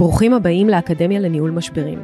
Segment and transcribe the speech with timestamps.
[0.00, 1.98] ברוכים הבאים לאקדמיה לניהול משברים.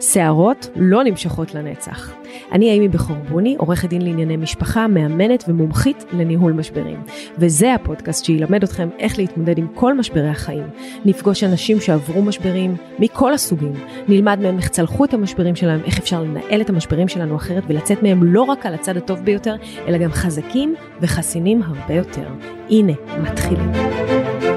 [0.00, 2.14] שערות לא נמשכות לנצח.
[2.52, 7.02] אני אימי בכור בוני, עורכת דין לענייני משפחה, מאמנת ומומחית לניהול משברים.
[7.38, 10.64] וזה הפודקאסט שילמד אתכם איך להתמודד עם כל משברי החיים.
[11.04, 13.72] נפגוש אנשים שעברו משברים מכל הסוגים.
[14.08, 18.02] נלמד מהם איך צלחו את המשברים שלהם, איך אפשר לנהל את המשברים שלנו אחרת ולצאת
[18.02, 19.54] מהם לא רק על הצד הטוב ביותר,
[19.88, 22.28] אלא גם חזקים וחסינים הרבה יותר.
[22.70, 22.92] הנה,
[23.22, 23.72] מתחילים.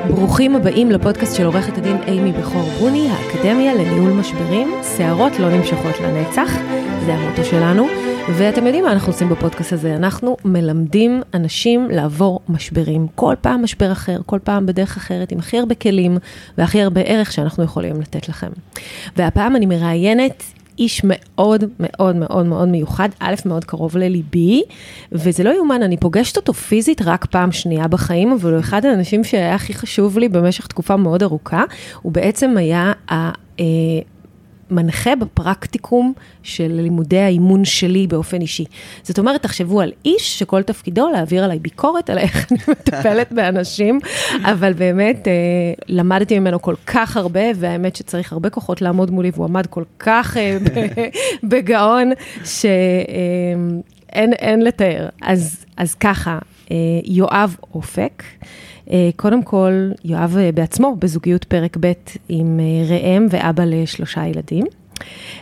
[0.08, 4.68] ברוכים הבאים לפודקאסט של עורכת הדין אימי בכור בוני, האקדמיה לניהול משברים.
[4.98, 6.52] שערות לא נמשכות לנצח,
[7.06, 7.88] זה המוטו שלנו.
[8.38, 9.96] ואתם יודעים מה אנחנו עושים בפודקאסט הזה?
[9.96, 13.08] אנחנו מלמדים אנשים לעבור משברים.
[13.16, 16.18] כל פעם משבר אחר, כל פעם בדרך אחרת, עם הכי הרבה כלים
[16.58, 18.48] והכי הרבה ערך שאנחנו יכולים לתת לכם.
[19.18, 20.44] והפעם אני מראיינת
[20.80, 24.64] איש מאוד מאוד מאוד מאוד מיוחד, א', מאוד קרוב לליבי,
[25.12, 29.24] וזה לא יאומן, אני פוגשת אותו פיזית רק פעם שנייה בחיים, אבל הוא אחד האנשים
[29.24, 31.64] שהיה הכי חשוב לי במשך תקופה מאוד ארוכה,
[32.02, 33.30] הוא בעצם היה ה...
[34.72, 38.66] מנחה בפרקטיקום של לימודי האימון שלי באופן אישי.
[39.04, 44.00] זאת אומרת, תחשבו על איש שכל תפקידו להעביר עליי ביקורת על איך אני מטפלת באנשים,
[44.44, 45.34] אבל באמת אה,
[45.88, 50.38] למדתי ממנו כל כך הרבה, והאמת שצריך הרבה כוחות לעמוד מולי, והוא עמד כל כך
[50.38, 50.58] אה,
[51.50, 52.12] בגאון,
[52.46, 55.10] שאין אה, לתאר.
[55.22, 56.40] אז, אז ככה,
[56.72, 58.24] אה, יואב אופק.
[58.92, 59.72] אה, קודם כל,
[60.06, 61.92] יואב אה, בעצמו בזוגיות פרק ב'
[62.30, 64.66] עם אה, ראם ואבא לשלושה ילדים.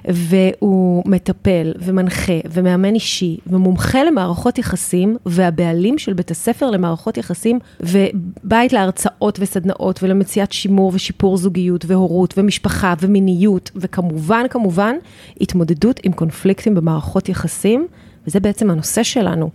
[0.05, 8.73] והוא מטפל ומנחה ומאמן אישי ומומחה למערכות יחסים והבעלים של בית הספר למערכות יחסים ובית
[8.73, 14.95] להרצאות וסדנאות ולמציאת שימור ושיפור זוגיות והורות ומשפחה ומיניות וכמובן, כמובן,
[15.41, 17.87] התמודדות עם קונפליקטים במערכות יחסים,
[18.29, 19.49] וזה בעצם הנושא שלנו.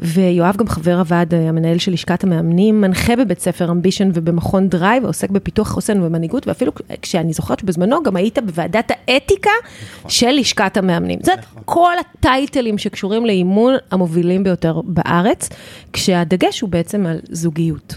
[0.00, 5.30] ויואב גם חבר הוועד המנהל של לשכת המאמנים, מנחה בבית ספר אמבישן ובמכון דרייב, ועוסק
[5.30, 9.50] בפיתוח חוסן ומנהיגות, ואפילו כשאני זוכרת שבזמנו גם היית בוועדת האתיקה
[9.98, 10.10] נכון.
[10.10, 11.18] של לשכת המאמנים.
[11.22, 11.62] זאת נכון.
[11.64, 15.48] כל הטייטלים שקשורים לאימון המובילים ביותר בארץ,
[15.92, 17.94] כשהדגש הוא בעצם על זוגיות.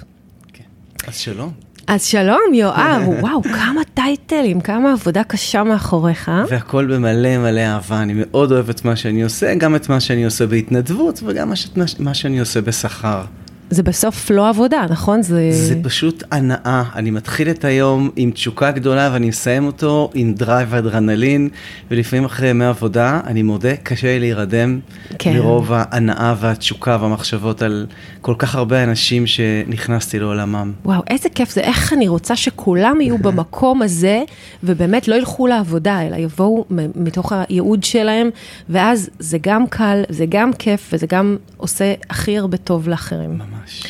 [0.53, 0.63] כן.
[1.07, 1.51] אז שלום.
[1.93, 6.31] אז שלום, יואב, וואו, כמה טייטלים, כמה עבודה קשה מאחוריך.
[6.49, 10.25] והכל במלא מלא אהבה, אני מאוד אוהב את מה שאני עושה, גם את מה שאני
[10.25, 11.53] עושה בהתנדבות וגם
[11.99, 13.21] מה שאני עושה בשכר.
[13.71, 15.21] זה בסוף לא עבודה, נכון?
[15.21, 15.49] זה...
[15.51, 16.83] זה פשוט הנאה.
[16.95, 21.49] אני מתחיל את היום עם תשוקה גדולה ואני מסיים אותו עם drive ואדרנלין,
[21.91, 24.79] ולפעמים אחרי ימי עבודה, אני מודה, קשה לי להירדם
[25.19, 25.33] כן.
[25.33, 27.85] מרוב ההנאה והתשוקה והמחשבות על
[28.21, 30.71] כל כך הרבה אנשים שנכנסתי לעולמם.
[30.85, 31.61] וואו, איזה כיף זה.
[31.61, 34.23] איך אני רוצה שכולם יהיו במקום הזה,
[34.63, 36.65] ובאמת לא ילכו לעבודה, אלא יבואו
[36.95, 38.29] מתוך הייעוד שלהם,
[38.69, 43.37] ואז זה גם קל, זה גם כיף, וזה גם עושה הכי הרבה טוב לאחרים.
[43.37, 43.60] ממש.
[43.61, 43.83] ממש.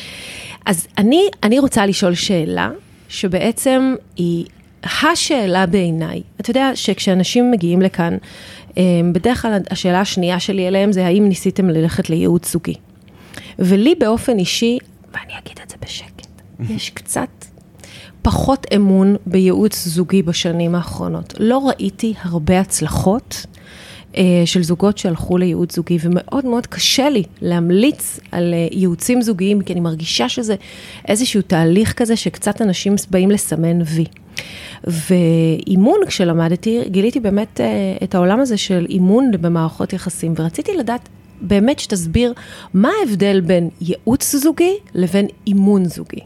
[0.66, 2.70] אז אני, אני רוצה לשאול שאלה,
[3.08, 4.46] שבעצם היא
[4.82, 6.22] השאלה בעיניי.
[6.40, 8.16] אתה יודע שכשאנשים מגיעים לכאן,
[8.78, 12.74] אה, בדרך כלל השאלה השנייה שלי אליהם זה האם ניסיתם ללכת לייעוץ זוגי.
[13.58, 14.78] ולי באופן אישי,
[15.12, 16.26] ואני אגיד את זה בשקט,
[16.76, 17.28] יש קצת
[18.22, 21.34] פחות אמון בייעוץ זוגי בשנים האחרונות.
[21.38, 23.46] לא ראיתי הרבה הצלחות
[24.44, 29.72] של זוגות שהלכו לייעוץ זוגי, ומאוד מאוד קשה לי להמליץ על אה, ייעוצים זוגיים, כי
[29.72, 30.54] אני מרגישה שזה
[31.08, 34.04] איזשהו תהליך כזה שקצת אנשים באים לסמן וי.
[34.84, 37.66] ואימון, כשלמדתי, גיליתי באמת אה,
[38.02, 41.08] את העולם הזה של אימון במערכות יחסים, ורציתי לדעת
[41.40, 42.32] באמת שתסביר
[42.74, 46.20] מה ההבדל בין ייעוץ זוגי לבין אימון זוגי.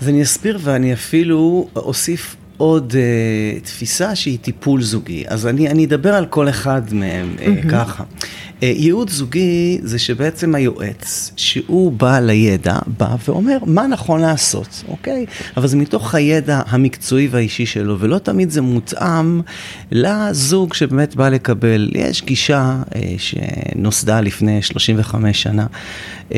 [0.00, 5.24] אז אני אסביר ואני אפילו אוסיף עוד uh, תפיסה שהיא טיפול זוגי.
[5.28, 7.66] אז אני, אני אדבר על כל אחד מהם mm-hmm.
[7.66, 8.04] uh, ככה.
[8.04, 15.26] Uh, ייעוץ זוגי זה שבעצם היועץ, שהוא בעל הידע, בא ואומר מה נכון לעשות, אוקיי?
[15.56, 19.40] אבל זה מתוך הידע המקצועי והאישי שלו, ולא תמיד זה מותאם
[19.90, 21.90] לזוג שבאמת בא לקבל.
[21.94, 25.66] יש גישה uh, שנוסדה לפני 35 שנה.
[26.30, 26.34] Uh,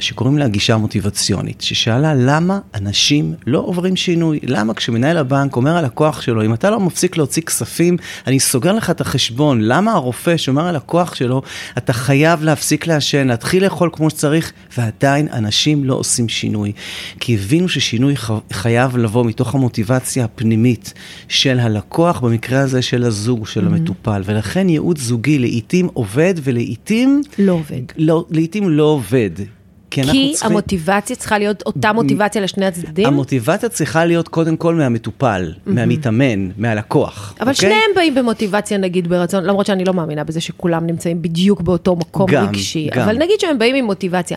[0.00, 5.84] שקוראים לה גישה מוטיבציונית, ששאלה למה אנשים לא עוברים שינוי, למה כשמנהל הבנק אומר על
[5.84, 7.96] לקוח שלו, אם אתה לא מפסיק להוציא כספים,
[8.26, 11.42] אני סוגר לך את החשבון, למה הרופא שאומר על לקוח שלו,
[11.78, 16.72] אתה חייב להפסיק לעשן, להתחיל לאכול כמו שצריך, ועדיין אנשים לא עושים שינוי.
[17.20, 18.14] כי הבינו ששינוי
[18.52, 20.94] חייב לבוא מתוך המוטיבציה הפנימית
[21.28, 23.66] של הלקוח, במקרה הזה של הזוג, של mm-hmm.
[23.66, 27.22] המטופל, ולכן ייעוץ זוגי לעיתים עובד ולעיתים...
[27.38, 27.82] לא עובד.
[27.96, 29.57] לא, לעיתים לא עובד.
[29.90, 30.50] כי, כי צריכים...
[30.50, 33.06] המוטיבציה צריכה להיות אותה מוטיבציה לשני הצדדים?
[33.06, 35.70] המוטיבציה צריכה להיות קודם כל מהמטופל, mm-hmm.
[35.70, 37.34] מהמתאמן, מהלקוח.
[37.40, 37.54] אבל okay?
[37.54, 37.54] אוקיי?
[37.54, 42.30] שניהם באים במוטיבציה נגיד ברצון, למרות שאני לא מאמינה בזה שכולם נמצאים בדיוק באותו מקום
[42.30, 43.02] גם, רגשי, גם.
[43.02, 44.36] אבל נגיד שהם באים עם מוטיבציה.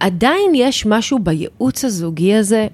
[0.00, 2.66] עדיין יש משהו בייעוץ הזוגי הזה,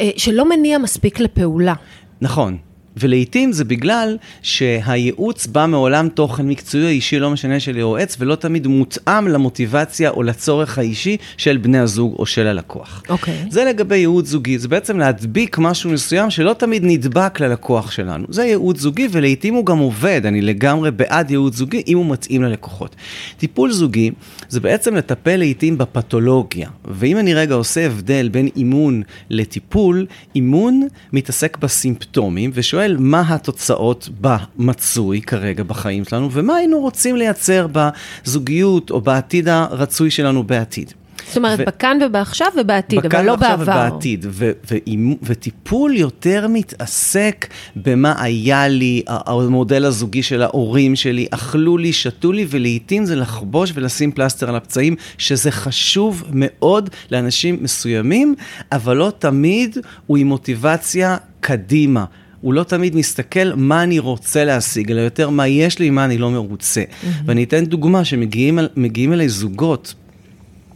[0.00, 1.74] אה, שלא מניע מספיק לפעולה.
[2.20, 2.56] נכון.
[2.96, 8.66] ולעיתים זה בגלל שהייעוץ בא מעולם תוכן מקצועי אישי, לא משנה של יועץ, ולא תמיד
[8.66, 13.02] מותאם למוטיבציה או לצורך האישי של בני הזוג או של הלקוח.
[13.08, 13.44] אוקיי.
[13.50, 18.26] זה לגבי ייעוץ זוגי, זה בעצם להדביק משהו מסוים שלא תמיד נדבק ללקוח שלנו.
[18.28, 22.42] זה ייעוץ זוגי ולעיתים הוא גם עובד, אני לגמרי בעד ייעוץ זוגי אם הוא מתאים
[22.42, 22.96] ללקוחות.
[23.38, 24.10] טיפול זוגי
[24.48, 31.58] זה בעצם לטפל לעיתים בפתולוגיה, ואם אני רגע עושה הבדל בין אימון לטיפול, אימון מתעסק
[31.58, 39.00] בסימפטומים ושואל שואל מה התוצאות במצוי כרגע בחיים שלנו, ומה היינו רוצים לייצר בזוגיות או
[39.00, 40.92] בעתיד הרצוי שלנו בעתיד.
[41.28, 41.64] זאת אומרת, ו...
[41.66, 43.54] בכאן ובעכשיו ובעתיד, אבל לא בעבר.
[43.54, 44.76] בכאן ועכשיו ובעתיד, ו- ו-
[45.22, 47.46] וטיפול יותר מתעסק
[47.76, 53.72] במה היה לי, המודל הזוגי של ההורים שלי, אכלו לי, שתו לי, ולעיתים זה לחבוש
[53.74, 58.34] ולשים פלסטר על הפצעים, שזה חשוב מאוד לאנשים מסוימים,
[58.72, 62.04] אבל לא תמיד הוא עם מוטיבציה קדימה.
[62.40, 66.18] הוא לא תמיד מסתכל מה אני רוצה להשיג, אלא יותר מה יש לי, מה אני
[66.18, 66.82] לא מרוצה.
[66.82, 67.06] Mm-hmm.
[67.26, 69.94] ואני אתן דוגמה שמגיעים אליי זוגות.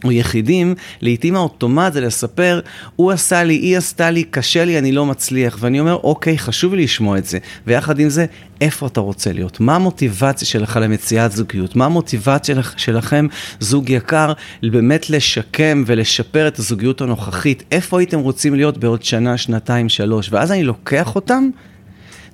[0.05, 2.61] או יחידים, לעתים האוטומט זה לספר,
[2.97, 5.57] הוא עשה לי, היא עשתה לי, קשה לי, אני לא מצליח.
[5.61, 7.39] ואני אומר, אוקיי, חשוב לי לשמוע את זה.
[7.67, 8.27] ויחד עם זה,
[8.61, 9.61] איפה אתה רוצה להיות?
[9.61, 11.77] מה המוטיבציה שלך למציאת זוגיות?
[11.77, 13.27] מה המוטיבציה שלכם,
[13.61, 14.33] זוג יקר,
[14.63, 17.63] באמת לשקם ולשפר את הזוגיות הנוכחית?
[17.71, 20.29] איפה הייתם רוצים להיות בעוד שנה, שנתיים, שלוש?
[20.33, 21.51] ואז אני לוקח אותם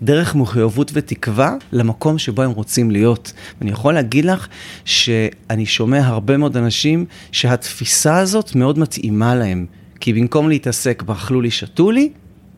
[0.02, 3.32] דרך מחויבות ותקווה למקום שבו הם רוצים להיות.
[3.60, 4.48] ואני יכול להגיד לך
[4.84, 9.66] שאני שומע הרבה מאוד אנשים שהתפיסה הזאת מאוד מתאימה להם.
[10.00, 12.10] כי במקום להתעסק באכלו לי, שתו לי,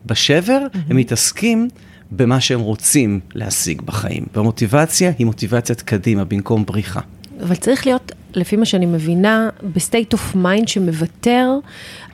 [0.05, 0.77] בשבר, mm-hmm.
[0.89, 1.67] הם מתעסקים
[2.11, 4.25] במה שהם רוצים להשיג בחיים.
[4.35, 6.99] והמוטיבציה היא מוטיבציית קדימה במקום בריחה.
[7.43, 11.49] אבל צריך להיות, לפי מה שאני מבינה, ב state of mind שמוותר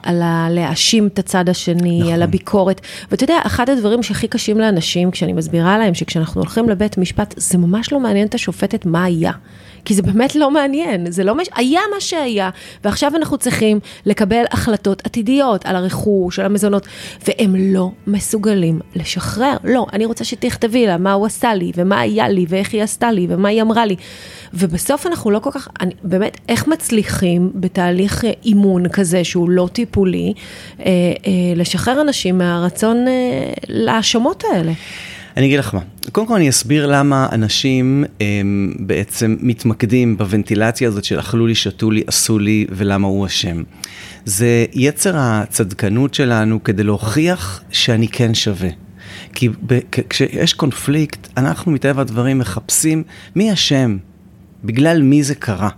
[0.05, 2.13] על הלהאשים את הצד השני, נכון.
[2.13, 2.81] על הביקורת.
[3.11, 7.57] ואתה יודע, אחד הדברים שהכי קשים לאנשים, כשאני מסבירה להם שכשאנחנו הולכים לבית משפט, זה
[7.57, 9.31] ממש לא מעניין את השופטת מה היה.
[9.85, 11.47] כי זה באמת לא מעניין, זה לא, מש...
[11.55, 12.49] היה מה שהיה,
[12.83, 16.87] ועכשיו אנחנו צריכים לקבל החלטות עתידיות על הרכוש, על המזונות,
[17.27, 19.57] והם לא מסוגלים לשחרר.
[19.63, 23.11] לא, אני רוצה שתכתבי לה מה הוא עשה לי, ומה היה לי, ואיך היא עשתה
[23.11, 23.95] לי, ומה היא אמרה לי.
[24.53, 30.33] ובסוף אנחנו לא כל כך, אני, באמת, איך מצליחים בתהליך אימון כזה שהוא לא טיפולי,
[30.79, 34.71] אה, אה, לשחרר אנשים מהרצון אה, להאשמות האלה?
[35.37, 35.79] אני אגיד לך מה,
[36.11, 41.91] קודם כל אני אסביר למה אנשים הם, בעצם מתמקדים בוונטילציה הזאת של אכלו לי, שתו
[41.91, 43.63] לי, עשו לי ולמה הוא אשם.
[44.25, 48.69] זה יצר הצדקנות שלנו כדי להוכיח שאני כן שווה.
[49.33, 49.79] כי ב-
[50.09, 53.03] כשיש קונפליקט, אנחנו מטבע הדברים מחפשים
[53.35, 53.97] מי אשם,
[54.63, 55.69] בגלל מי זה קרה.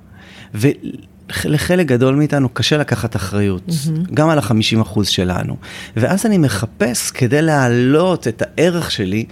[0.54, 4.13] ולחלק גדול מאיתנו קשה לקחת אחריות, mm-hmm.
[4.13, 5.57] גם על החמישים אחוז שלנו.
[5.95, 9.25] ואז אני מחפש כדי להעלות את הערך שלי,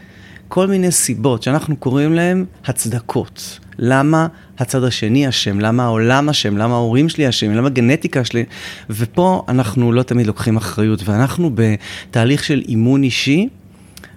[0.47, 3.59] כל מיני סיבות שאנחנו קוראים להן הצדקות.
[3.79, 4.27] למה
[4.59, 8.43] הצד השני אשם, למה העולם אשם, למה ההורים שלי אשם, למה הגנטיקה שלי,
[8.89, 13.49] ופה אנחנו לא תמיד לוקחים אחריות, ואנחנו בתהליך של אימון אישי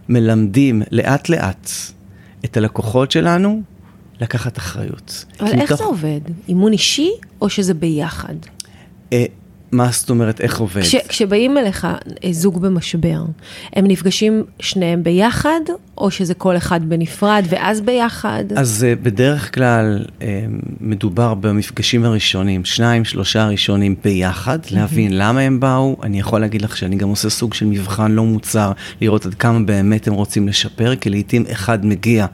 [0.09, 1.71] מלמדים לאט לאט
[2.45, 3.63] את הלקוחות שלנו
[4.21, 5.25] לקחת אחריות.
[5.41, 5.79] אבל איך מתוך...
[5.79, 6.21] זה עובד?
[6.49, 7.11] אימון אישי
[7.41, 8.35] או שזה ביחד?
[9.73, 10.83] אה, מה זאת אומרת, איך עובד?
[10.83, 13.23] כש, כשבאים אליך אה, זוג במשבר,
[13.73, 15.61] הם נפגשים שניהם ביחד,
[15.99, 18.45] או שזה כל אחד בנפרד ואז ביחד?
[18.57, 20.23] אז uh, בדרך כלל uh,
[20.81, 24.59] מדובר במפגשים הראשונים, שניים, שלושה ראשונים ביחד.
[24.71, 25.97] להבין למה הם באו.
[26.03, 29.61] אני יכול להגיד לך שאני גם עושה סוג של מבחן לא מוצר, לראות עד כמה
[29.61, 32.27] באמת הם רוצים לשפר, כי לעיתים אחד מגיע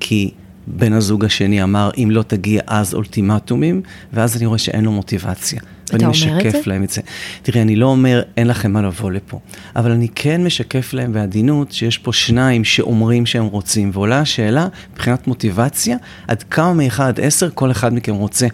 [0.00, 0.30] כי...
[0.66, 5.60] בן הזוג השני אמר, אם לא תגיע אז אולטימטומים, ואז אני רואה שאין לו מוטיבציה.
[6.00, 7.00] ואני משקף להם את זה.
[7.42, 9.38] תראי, אני לא אומר, אין לכם מה לבוא לפה,
[9.76, 15.26] אבל אני כן משקף להם בעדינות שיש פה שניים שאומרים שהם רוצים, ועולה השאלה, מבחינת
[15.26, 15.96] מוטיבציה,
[16.28, 18.46] עד כמה מ-1 עד 10 כל אחד מכם רוצה.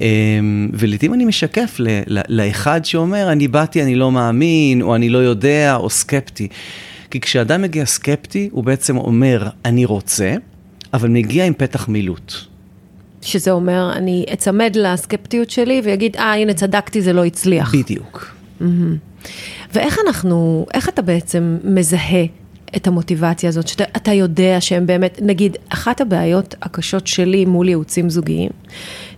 [0.00, 1.80] אמ, ולעיתים אני משקף
[2.28, 6.48] לאחד שאומר, אני באתי, אני לא מאמין, או אני לא יודע, או סקפטי.
[7.10, 10.34] כי כשאדם מגיע סקפטי, הוא בעצם אומר, אני רוצה,
[10.94, 12.51] אבל מגיע עם פתח מילוט.
[13.22, 17.74] שזה אומר, אני אצמד לסקפטיות שלי ויגיד, אה, הנה צדקתי, זה לא הצליח.
[17.74, 18.34] בדיוק.
[18.60, 18.64] Mm-hmm.
[19.74, 22.24] ואיך אנחנו, איך אתה בעצם מזהה
[22.76, 28.50] את המוטיבציה הזאת, שאתה יודע שהם באמת, נגיד, אחת הבעיות הקשות שלי מול ייעוצים זוגיים,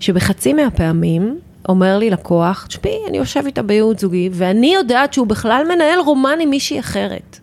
[0.00, 5.64] שבחצי מהפעמים אומר לי לקוח, תשמעי, אני יושב איתה בייעוץ זוגי, ואני יודעת שהוא בכלל
[5.74, 7.38] מנהל רומן עם מישהי אחרת.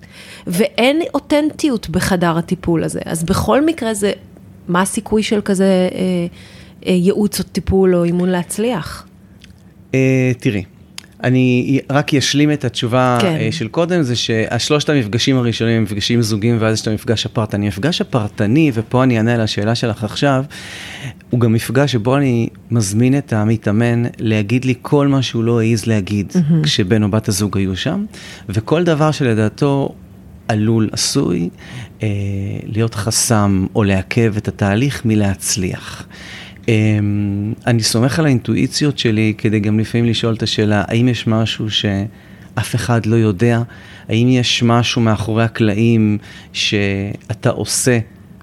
[0.47, 2.99] ואין אותנטיות בחדר הטיפול הזה.
[3.05, 4.11] אז בכל מקרה זה,
[4.67, 6.27] מה הסיכוי של כזה אה,
[6.87, 9.07] אה, ייעוץ או טיפול או אימון להצליח?
[9.95, 10.63] אה, תראי,
[11.23, 13.35] אני רק אשלים את התשובה כן.
[13.39, 13.51] כן.
[13.51, 17.65] של קודם, זה שהשלושת המפגשים הראשונים הם מפגשים זוגיים, ואז יש את המפגש הפרטני.
[17.65, 20.43] המפגש הפרטני, ופה אני אענה על השאלה שלך עכשיו,
[21.29, 25.85] הוא גם מפגש שבו אני מזמין את המתאמן להגיד לי כל מה שהוא לא העז
[25.85, 26.63] להגיד mm-hmm.
[26.63, 28.05] כשבן או בת הזוג היו שם,
[28.49, 29.95] וכל דבר שלדעתו
[30.47, 31.49] עלול, עשוי,
[32.03, 32.07] אה,
[32.65, 36.07] להיות חסם או לעכב את התהליך מלהצליח.
[36.67, 41.69] אמ, אני סומך על האינטואיציות שלי כדי גם לפעמים לשאול את השאלה, האם יש משהו
[41.69, 43.61] שאף אחד לא יודע?
[44.09, 46.17] האם יש משהו מאחורי הקלעים
[46.53, 47.99] שאתה עושה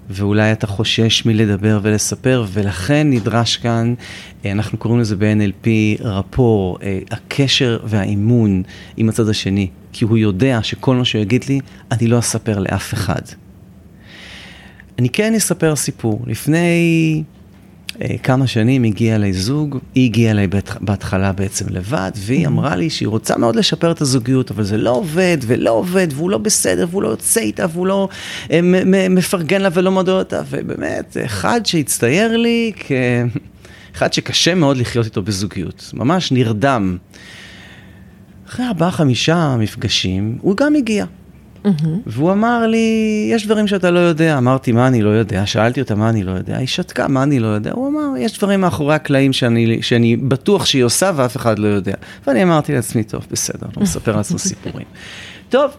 [0.09, 3.93] ואולי אתה חושש מלדבר ולספר, ולכן נדרש כאן,
[4.45, 5.67] אה, אנחנו קוראים לזה ב-NLP
[5.99, 8.63] רפור, אה, הקשר והאימון
[8.97, 11.59] עם הצד השני, כי הוא יודע שכל מה שהוא יגיד לי,
[11.91, 13.21] אני לא אספר לאף אחד.
[14.99, 16.23] אני כן אספר סיפור.
[16.27, 17.23] לפני
[18.01, 20.47] אה, כמה שנים הגיע אליי זוג, היא הגיעה אליי
[20.81, 24.89] בהתחלה בעצם לבד, והיא אמרה לי שהיא רוצה מאוד לשפר את הזוגיות, אבל זה לא
[24.89, 28.09] עובד ולא עובד, והוא לא בסדר, והוא לא יוצא איתה, והוא לא
[28.51, 28.59] אה,
[29.09, 35.91] מפרגן לה ולא מודד אותה, ובאמת, אחד שהצטייר לי כאחד שקשה מאוד לחיות איתו בזוגיות,
[35.93, 36.97] ממש נרדם.
[38.47, 41.05] אחרי ארבעה-חמישה מפגשים, הוא גם הגיע.
[41.65, 41.87] Mm-hmm.
[42.05, 44.37] והוא אמר לי, יש דברים שאתה לא יודע.
[44.37, 45.45] אמרתי, מה אני לא יודע?
[45.45, 46.57] שאלתי אותה, מה אני לא יודע?
[46.57, 47.71] היא שתקה, מה אני לא יודע?
[47.73, 51.93] הוא אמר, יש דברים מאחורי הקלעים שאני, שאני בטוח שהיא עושה ואף אחד לא יודע.
[52.27, 54.85] ואני אמרתי לעצמי, טוב, בסדר, לא מספר לעצמו סיפורים.
[55.49, 55.71] טוב,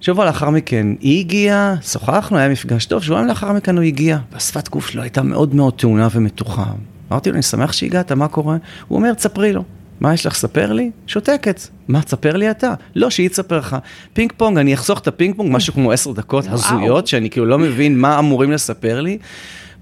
[0.00, 4.68] שבוע לאחר מכן היא הגיעה, שוחחנו, היה מפגש טוב, שבועיים לאחר מכן הוא הגיע, והשפת
[4.68, 6.64] גוף שלו הייתה מאוד מאוד טעונה ומתוחה.
[7.10, 8.56] אמרתי לו, אני שמח שהגעת, מה קורה?
[8.88, 9.64] הוא אומר, תספרי לו.
[10.00, 10.90] מה יש לך לספר לי?
[11.06, 11.60] שותקת.
[11.88, 12.74] מה, תספר לי אתה?
[12.94, 13.76] לא, שהיא תספר לך.
[14.12, 17.58] פינג פונג, אני אחסוך את הפינג פונג, משהו כמו עשר דקות הזויות, שאני כאילו לא
[17.58, 19.18] מבין מה אמורים לספר לי.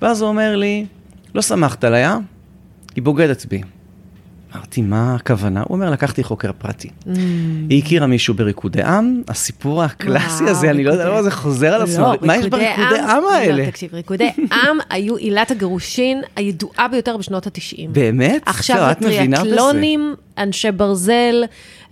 [0.03, 0.87] ואז הוא אומר לי,
[1.35, 2.19] לא שמחת עליה?
[2.97, 3.63] היא בוגדת בי.
[4.57, 5.61] אמרתי, מה הכוונה?
[5.61, 6.89] הוא אומר, לקחתי חוקר פרטי.
[6.89, 7.11] Mm.
[7.71, 11.83] היא הכירה מישהו בריקודי עם, הסיפור הקלאסי הזה, אני לא יודע למה זה חוזר על
[11.83, 12.13] עצמו.
[12.21, 13.65] מה יש בריקודי עם האלה?
[13.65, 17.89] לא, תקשיב, ריקודי עם היו עילת הגירושין הידועה ביותר בשנות ה-90.
[17.89, 18.43] באמת?
[18.47, 21.45] עכשיו הטריאטלונים, אנשי ברזל,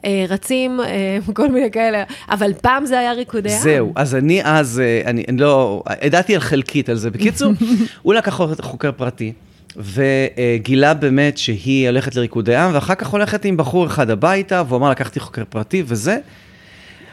[0.05, 3.59] אה, רצים, אה, כל מיני כאלה, אבל פעם זה היה ריקודי עם.
[3.59, 7.11] זהו, אז אני אז, אה, אני לא, ידעתי על חלקית על זה.
[7.11, 7.53] בקיצור,
[8.03, 9.33] הוא לקח חוקר פרטי.
[9.79, 14.91] וגילה באמת שהיא הולכת לריקודי עם, ואחר כך הולכת עם בחור אחד הביתה, והוא אמר,
[14.91, 16.19] לקחתי חוקר פרטי וזה.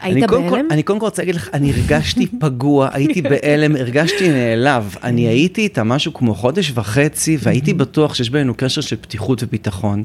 [0.00, 0.68] היית בהלם?
[0.70, 4.96] אני קודם כל רוצה להגיד לך, אני הרגשתי פגוע, הייתי בהלם, הרגשתי נעלב.
[5.02, 10.02] אני הייתי איתה משהו כמו חודש וחצי, והייתי בטוח שיש בינינו קשר של פתיחות וביטחון.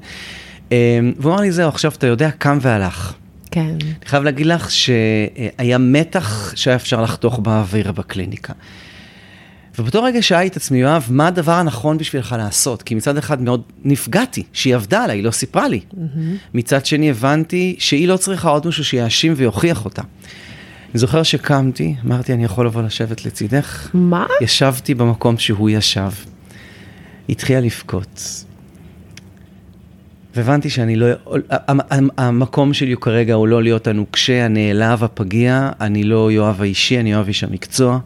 [0.71, 0.77] אמ,
[1.17, 3.13] והוא אמר לי, זהו, עכשיו אתה יודע, קם והלך.
[3.51, 3.75] כן.
[3.81, 8.53] אני חייב להגיד לך שהיה מתח שהיה אפשר לחתוך באוויר בקליניקה.
[9.79, 12.83] ובאותו רגע שאלתי את עצמי, יואב, מה הדבר הנכון בשבילך לעשות?
[12.83, 15.79] כי מצד אחד מאוד נפגעתי, שהיא עבדה עליי, היא לא סיפרה לי.
[15.91, 15.97] Mm-hmm.
[16.53, 20.01] מצד שני הבנתי שהיא לא צריכה עוד מישהו שיאשים ויוכיח אותה.
[20.91, 23.89] אני זוכר שקמתי, אמרתי, אני יכול לבוא לשבת לצידך?
[23.93, 24.25] מה?
[24.41, 26.11] ישבתי במקום שהוא ישב.
[27.29, 28.43] התחילה לבכות.
[30.35, 31.07] והבנתי שאני לא...
[32.17, 37.27] המקום שלי כרגע הוא לא להיות הנוקשה, הנעלב, הפגיע, אני לא יואב האישי, אני יואב
[37.27, 37.99] איש המקצוע.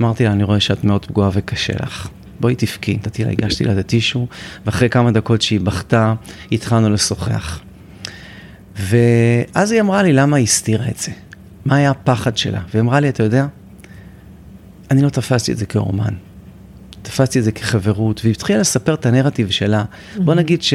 [0.00, 2.08] אמרתי לה, אני רואה שאת מאוד פגועה וקשה לך.
[2.40, 4.26] בואי תבכי, נתתי לה, הגשתי לה את הטישו,
[4.66, 6.14] ואחרי כמה דקות שהיא בכתה,
[6.52, 7.60] התחלנו לשוחח.
[8.76, 11.12] ואז היא אמרה לי, למה היא הסתירה את זה?
[11.64, 12.60] מה היה הפחד שלה?
[12.70, 13.46] והיא אמרה לי, אתה יודע,
[14.90, 16.14] אני לא תפסתי את זה כאומן.
[17.02, 19.84] תפסתי את זה כחברות, והיא התחילה לספר את הנרטיב שלה.
[20.16, 20.74] בוא נגיד ש...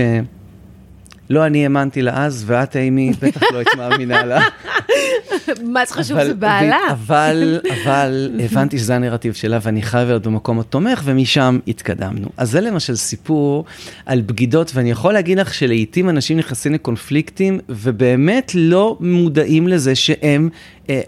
[1.30, 4.42] לא אני האמנתי לה אז, ואת, אימי, בטח לא היית מאמינה לה.
[5.74, 6.80] מה זה חשוב, זה בעלה.
[6.92, 12.28] אבל, אבל הבנתי שזה הנרטיב שלה, ואני חייב להיות במקום התומך, ומשם התקדמנו.
[12.38, 13.66] אז זה למשל סיפור
[14.06, 20.50] על בגידות, ואני יכול להגיד לך שלעיתים אנשים נכנסים לקונפליקטים, ובאמת לא מודעים לזה שהם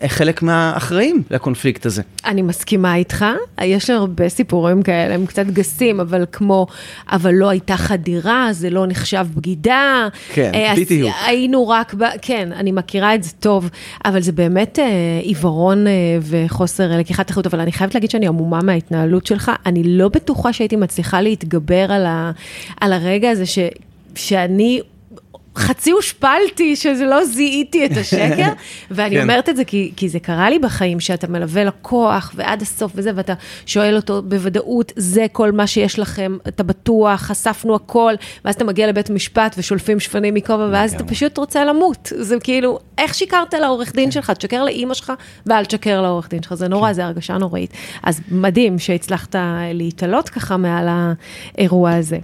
[0.08, 2.02] חלק מהאחראים לקונפליקט הזה.
[2.26, 3.26] אני מסכימה איתך,
[3.62, 6.68] יש הרבה סיפורים כאלה, הם קצת גסים, אבל כמו,
[7.12, 10.08] אבל לא הייתה חדירה, זה לא נחשב בגידה.
[10.34, 11.16] כן, אה, בדיוק.
[11.26, 12.04] היינו רק, ב...
[12.22, 13.70] כן, אני מכירה את זה טוב,
[14.06, 18.60] אבל זה באמת אה, עיוורון אה, וחוסר לקיחת אחריות, אבל אני חייבת להגיד שאני עמומה
[18.64, 22.32] מההתנהלות שלך, אני לא בטוחה שהייתי מצליחה להתגבר על, ה...
[22.82, 23.60] על הרגע הזה ש...
[24.16, 24.82] שאני
[25.56, 28.52] חצי הושפלתי שזה לא זיהיתי את השקר,
[28.92, 29.22] ואני כן.
[29.22, 33.12] אומרת את זה כי, כי זה קרה לי בחיים, שאתה מלווה לקוח ועד הסוף וזה,
[33.16, 33.34] ואתה
[33.66, 38.14] שואל אותו בוודאות, זה כל מה שיש לכם, אתה בטוח, חשפנו הכל,
[38.46, 42.14] ואז אתה מגיע לבית משפט ושולפים שפנים מכובע, ואז אתה פשוט רוצה למות.
[42.16, 44.32] זה כאילו, איך שיקרת לעורך דין שלך?
[44.32, 45.14] תשקר לאימא שלך
[45.46, 46.94] ואל תשקר לעורך דין שלך, זה נורא, כן.
[46.94, 47.74] זה הרגשה נוראית.
[48.04, 49.36] אז מדהים שהצלחת
[49.74, 50.88] להתעלות ככה מעל
[51.58, 52.18] האירוע הזה.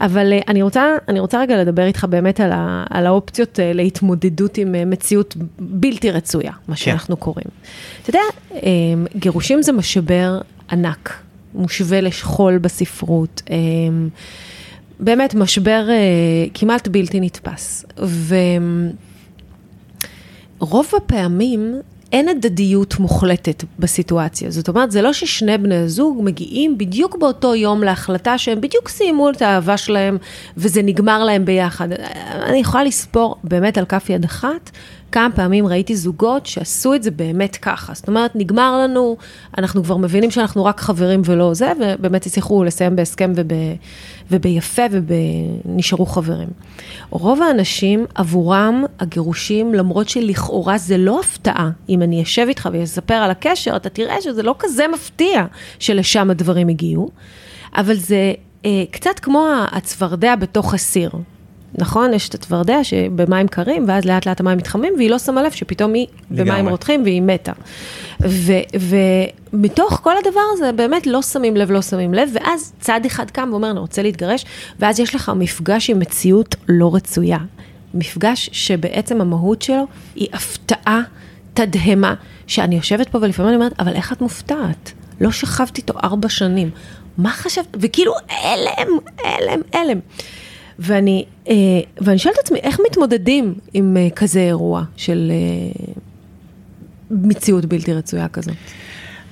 [0.00, 3.72] אבל אה, אני רוצה, אני רוצה רגע לדבר איתך באמת על, ה, על האופציות אה,
[3.72, 6.76] להתמודדות עם אה, מציאות בלתי רצויה, מה כן.
[6.76, 7.46] שאנחנו קוראים.
[8.02, 8.20] אתה יודע,
[9.16, 11.22] גירושים זה משבר ענק,
[11.54, 13.42] מושווה לשכול בספרות.
[15.00, 15.88] באמת משבר
[16.54, 17.84] כמעט בלתי נתפס.
[20.58, 21.74] ורוב הפעמים
[22.12, 24.50] אין הדדיות מוחלטת בסיטואציה.
[24.50, 29.30] זאת אומרת, זה לא ששני בני הזוג מגיעים בדיוק באותו יום להחלטה שהם בדיוק סיימו
[29.30, 30.18] את האהבה שלהם
[30.56, 31.88] וזה נגמר להם ביחד.
[32.32, 34.70] אני יכולה לספור באמת על כף יד אחת
[35.12, 37.92] כמה פעמים ראיתי זוגות שעשו את זה באמת ככה.
[37.94, 39.16] זאת אומרת, נגמר לנו,
[39.58, 43.52] אנחנו כבר מבינים שאנחנו רק חברים ולא זה, ובאמת הצליחו לסיים בהסכם וב,
[44.30, 44.82] וביפה
[45.64, 46.48] ונשארו חברים.
[47.10, 53.30] רוב האנשים, עבורם הגירושים, למרות שלכאורה זה לא הפתעה, אם אני אשב איתך ואספר על
[53.30, 55.44] הקשר, אתה תראה שזה לא כזה מפתיע
[55.78, 57.10] שלשם הדברים הגיעו,
[57.76, 58.32] אבל זה
[58.64, 61.10] אה, קצת כמו הצפרדע בתוך הסיר.
[61.74, 62.14] נכון?
[62.14, 65.94] יש את הצפרדע שבמים קרים, ואז לאט לאט המים מתחממים, והיא לא שמה לב שפתאום
[65.94, 66.50] היא לגמרי.
[66.50, 67.52] במים רותחים והיא מתה.
[69.52, 73.48] ומתוך כל הדבר הזה, באמת לא שמים לב, לא שמים לב, ואז צד אחד קם
[73.52, 74.44] ואומר, אני רוצה להתגרש,
[74.78, 77.38] ואז יש לך מפגש עם מציאות לא רצויה.
[77.94, 81.00] מפגש שבעצם המהות שלו היא הפתעה,
[81.54, 82.14] תדהמה,
[82.46, 84.92] שאני יושבת פה ולפעמים אני אומרת, אבל איך את מופתעת?
[85.20, 86.70] לא שכבתי איתו ארבע שנים.
[87.18, 87.76] מה חשבת?
[87.80, 89.98] וכאילו, הלם, הלם, הלם.
[90.78, 91.54] ואני, אה,
[92.00, 95.94] ואני שואלת את עצמי, איך מתמודדים עם אה, כזה אירוע של אה,
[97.10, 98.54] מציאות בלתי רצויה כזאת?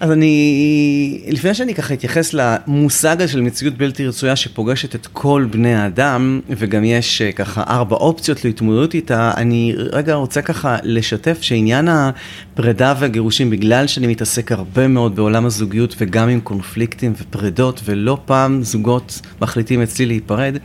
[0.01, 5.47] אז אני, לפני שאני ככה אתייחס למושג הזה של מציאות בלתי רצויה שפוגשת את כל
[5.51, 11.39] בני האדם, וגם יש אה, ככה ארבע אופציות להתמודדות איתה, אני רגע רוצה ככה לשתף
[11.41, 18.19] שעניין הפרידה והגירושים, בגלל שאני מתעסק הרבה מאוד בעולם הזוגיות וגם עם קונפליקטים ופרידות, ולא
[18.25, 20.57] פעם זוגות מחליטים אצלי להיפרד,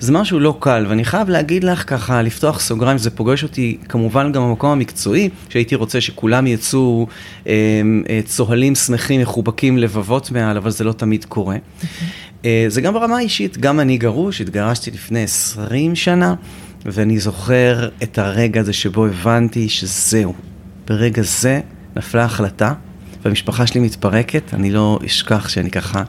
[0.00, 4.32] זה משהו לא קל, ואני חייב להגיד לך ככה, לפתוח סוגריים, זה פוגש אותי כמובן
[4.32, 7.06] גם במקום המקצועי, שהייתי רוצה שכולם יצאו
[7.46, 7.52] אה,
[8.08, 8.77] אה, צוהלים.
[8.86, 11.56] שמחים, מחובקים, לבבות מעל, אבל זה לא תמיד קורה.
[12.44, 16.34] אה, זה גם ברמה האישית, גם אני גרוש, התגרשתי לפני 20 שנה,
[16.84, 20.34] ואני זוכר את הרגע הזה שבו הבנתי שזהו.
[20.86, 21.60] ברגע זה
[21.96, 22.74] נפלה החלטה
[23.28, 26.04] והמשפחה שלי מתפרקת, אני לא אשכח שאני ככה אה,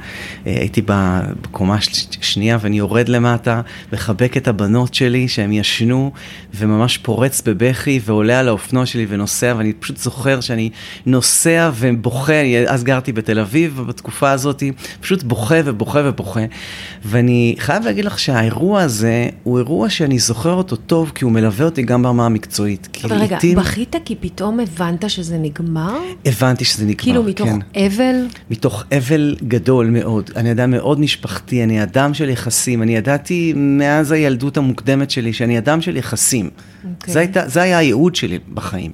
[0.59, 1.77] הייתי בקומה
[2.21, 3.61] שנייה ואני יורד למטה,
[3.93, 6.11] מחבק את הבנות שלי שהם ישנו
[6.53, 10.69] וממש פורץ בבכי ועולה על האופנוע שלי ונוסע ואני פשוט זוכר שאני
[11.05, 12.33] נוסע ובוכה,
[12.67, 14.63] אז גרתי בתל אביב בתקופה הזאת,
[15.01, 16.43] פשוט בוכה ובוכה ובוכה
[17.05, 21.65] ואני חייב להגיד לך שהאירוע הזה הוא אירוע שאני זוכר אותו טוב כי הוא מלווה
[21.65, 22.97] אותי גם ברמה המקצועית.
[23.03, 23.57] אבל רגע, לעתים...
[23.57, 25.97] בכית כי פתאום הבנת שזה נגמר?
[26.25, 27.08] הבנתי שזה נגמר.
[27.09, 27.59] כאילו מתוך כן.
[27.85, 28.25] אבל?
[28.49, 30.31] מתוך אבל גדול מאוד.
[30.35, 32.83] אני אדם מאוד משפחתי, אני אדם של יחסים.
[32.83, 36.49] אני ידעתי מאז הילדות המוקדמת שלי שאני אדם של יחסים.
[36.49, 36.87] Okay.
[36.95, 37.13] אוקיי.
[37.13, 38.91] זה, הייתה, זה היה הייעוד שלי בחיים.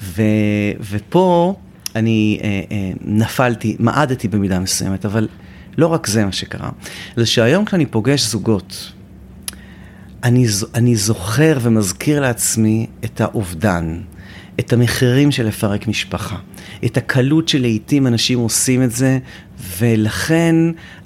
[0.00, 0.22] ו,
[0.90, 1.54] ופה
[1.96, 5.28] אני אה, אה, נפלתי, מעדתי במידה מסוימת, אבל
[5.78, 6.70] לא רק זה מה שקרה.
[7.16, 8.92] זה שהיום כשאני פוגש זוגות,
[10.24, 14.00] אני, אני זוכר ומזכיר לעצמי את האובדן,
[14.62, 16.36] את המחירים של לפרק משפחה.
[16.84, 19.18] את הקלות שלעיתים אנשים עושים את זה,
[19.78, 20.54] ולכן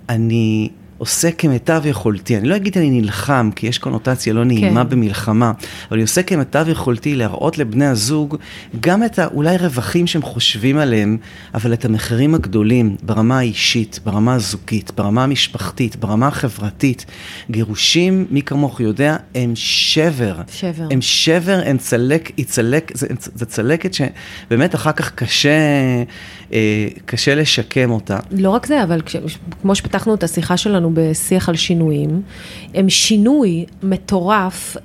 [0.09, 2.37] אני עושה כמיטב יכולתי.
[2.37, 4.91] אני לא אגיד אני נלחם, כי יש קונוטציה לא נעימה כן.
[4.91, 5.53] במלחמה,
[5.89, 8.37] אבל אני עושה כמיטב יכולתי להראות לבני הזוג
[8.81, 11.17] גם את האולי רווחים שהם חושבים עליהם,
[11.55, 17.05] אבל את המחירים הגדולים ברמה האישית, ברמה הזוגית, ברמה המשפחתית, ברמה החברתית.
[17.51, 20.41] גירושים, מי כמוך יודע, הם שבר.
[20.53, 20.89] שבר.
[20.91, 25.51] הם שבר, הם צלק, היא צלק, זה, זה צלקת שבאמת אחר כך קשה,
[27.05, 28.19] קשה לשקם אותה.
[28.31, 29.17] לא רק זה, אבל כש,
[29.63, 32.23] כמו שפתחנו את השיחה שלנו, בשיח על שינויים,
[32.75, 34.77] הם שינוי מטורף,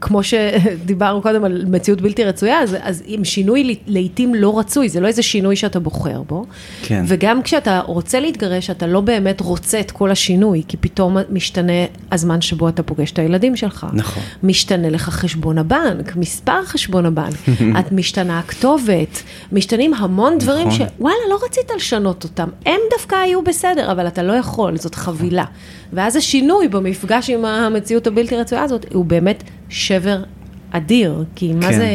[0.00, 5.00] כמו שדיברנו קודם על מציאות בלתי רצויה, אז, אז עם שינוי לעיתים לא רצוי, זה
[5.00, 6.44] לא איזה שינוי שאתה בוחר בו.
[6.82, 7.04] כן.
[7.06, 11.72] וגם כשאתה רוצה להתגרש, אתה לא באמת רוצה את כל השינוי, כי פתאום משתנה
[12.12, 13.86] הזמן שבו אתה פוגש את הילדים שלך.
[13.92, 14.22] נכון.
[14.42, 17.34] משתנה לך חשבון הבנק, מספר חשבון הבנק,
[17.80, 19.22] את משתנה הכתובת,
[19.52, 20.77] משתנים המון דברים נכון.
[20.78, 25.44] שוואלה, לא רצית לשנות אותם, הם דווקא היו בסדר, אבל אתה לא יכול, זאת חבילה.
[25.92, 30.22] ואז השינוי במפגש עם המציאות הבלתי רצויה הזאת, הוא באמת שבר
[30.70, 31.66] אדיר, כי כן.
[31.66, 31.86] מה זה...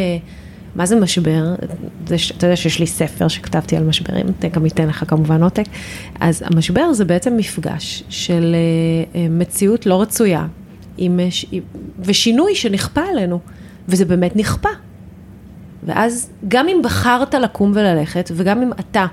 [0.76, 1.56] מה זה משבר?
[2.08, 5.63] זה, אתה יודע שיש לי ספר שכתבתי על משברים, גם אתן לך כמובן עותק.
[6.19, 10.48] אז המשבר זה בעצם מפגש של אה, אה, מציאות לא רצויה,
[10.98, 11.19] עם,
[12.00, 13.39] ושינוי שנכפה עלינו,
[13.88, 14.69] וזה באמת נכפה.
[15.86, 19.06] ואז גם אם בחרת לקום וללכת, וגם אם אתה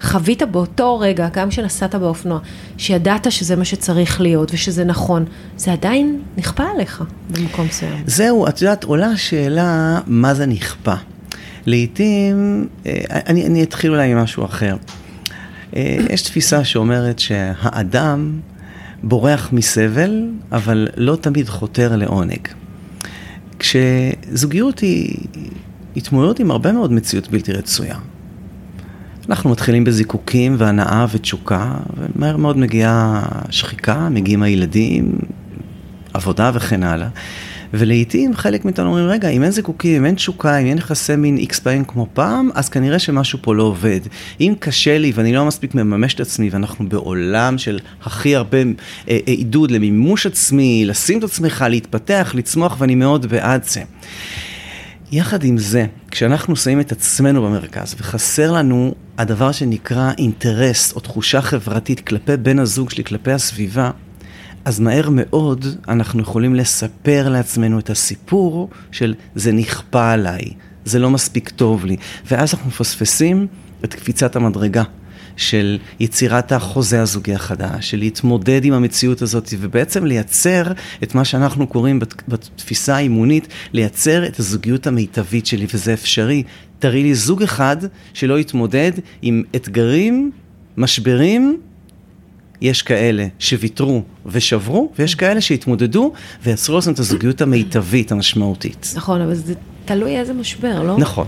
[0.00, 2.38] חווית באותו רגע, גם כשנסעת באופנוע,
[2.76, 5.24] שידעת שזה מה שצריך להיות ושזה נכון,
[5.56, 8.02] זה עדיין נכפה עליך במקום מסוים.
[8.06, 10.94] זהו, את יודעת, עולה השאלה מה זה נכפה.
[11.66, 14.76] לעתים, אה, אני, אני אתחיל אולי ממשהו אחר.
[15.76, 18.40] אה, יש תפיסה שאומרת שהאדם
[19.02, 22.48] בורח מסבל, אבל לא תמיד חותר לעונג.
[23.58, 25.16] כשזוגיות היא
[25.96, 27.96] התמודדות עם הרבה מאוד מציאות בלתי רצויה.
[29.28, 35.18] אנחנו מתחילים בזיקוקים והנאה ותשוקה, ומהר מאוד מגיעה שחיקה, מגיעים הילדים,
[36.14, 37.08] עבודה וכן הלאה.
[37.76, 41.36] ולעיתים חלק מאיתנו אומרים, רגע, אם אין זיקוקים, אם אין תשוקה, אם אין יחסי מין
[41.36, 44.00] איקס פעמים כמו פעם, אז כנראה שמשהו פה לא עובד.
[44.40, 48.64] אם קשה לי ואני לא מספיק מממש את עצמי, ואנחנו בעולם של הכי הרבה אה,
[49.08, 53.82] אה, עידוד למימוש עצמי, לשים את עצמך, להתפתח, לצמוח, ואני מאוד בעד זה.
[55.16, 61.42] יחד עם זה, כשאנחנו שמים את עצמנו במרכז וחסר לנו הדבר שנקרא אינטרס או תחושה
[61.42, 63.90] חברתית כלפי בן הזוג שלי, כלפי הסביבה,
[64.64, 70.44] אז מהר מאוד אנחנו יכולים לספר לעצמנו את הסיפור של זה נכפה עליי,
[70.84, 71.96] זה לא מספיק טוב לי,
[72.30, 73.46] ואז אנחנו מפספסים
[73.84, 74.82] את קפיצת המדרגה.
[75.36, 80.62] של יצירת החוזה הזוגי החדש, של להתמודד עם המציאות הזאת ובעצם לייצר
[81.02, 86.42] את מה שאנחנו קוראים בתפיסה האימונית, לייצר את הזוגיות המיטבית שלי, וזה אפשרי.
[86.78, 87.76] תראי לי זוג אחד
[88.14, 88.92] שלא יתמודד
[89.22, 90.30] עם אתגרים,
[90.76, 91.60] משברים,
[92.60, 98.92] יש כאלה שוויתרו ושברו, ויש כאלה שהתמודדו ויצרו לעצמם את הזוגיות המיטבית המשמעותית.
[98.96, 100.98] נכון, אבל זה תלוי איזה משבר, לא?
[100.98, 101.26] נכון.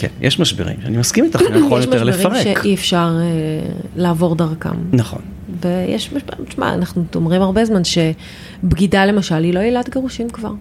[0.00, 2.20] כן, יש משברים, אני מסכים איתך, אני יכול יותר לפרק.
[2.20, 4.76] יש משברים שאי אפשר uh, לעבור דרכם.
[4.92, 5.20] נכון.
[5.60, 10.52] ויש משברים, תשמע, אנחנו אומרים הרבה זמן שבגידה למשל היא לא עילת גירושים כבר.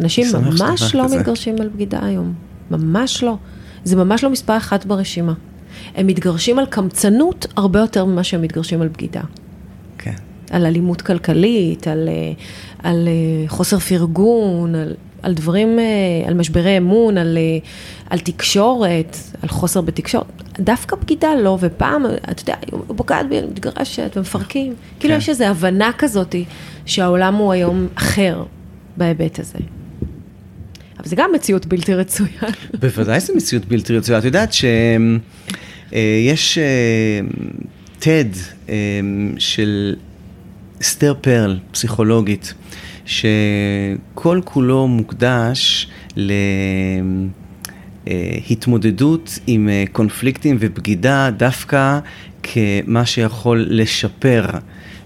[0.00, 2.34] אנשים ממש לא מתגרשים על בגידה היום,
[2.70, 3.36] ממש לא.
[3.84, 5.34] זה ממש לא מספר אחת ברשימה.
[5.94, 9.22] הם מתגרשים על קמצנות הרבה יותר ממה שהם מתגרשים על בגידה.
[9.98, 10.14] כן.
[10.50, 12.32] על אלימות כלכלית, על, אה,
[12.90, 14.94] על אה, חוסר פרגון, על,
[15.26, 17.38] על דברים, אה, על משברי אמון, על,
[18.10, 20.26] על תקשורת, על חוסר בתקשורת.
[20.60, 24.66] דווקא בגידה לא, ופעם, אתה יודע, הוא פוגעת בי, אני מתגרשת, ומפרקים.
[24.66, 25.00] כאילו כן.
[25.00, 26.34] כאילו יש איזו הבנה כזאת
[26.86, 28.44] שהעולם הוא היום אחר
[28.96, 29.58] בהיבט הזה.
[30.98, 32.40] אבל זה גם מציאות בלתי רצויה.
[32.80, 34.18] בוודאי זו מציאות בלתי רצויה.
[34.18, 36.58] את יודעת שיש
[38.00, 38.36] TED
[39.38, 39.96] של
[40.82, 42.54] אסתר פרל, פסיכולוגית,
[43.06, 45.88] שכל כולו מוקדש
[48.06, 51.98] להתמודדות עם אה, קונפליקטים ובגידה דווקא
[52.42, 54.46] כמה שיכול לשפר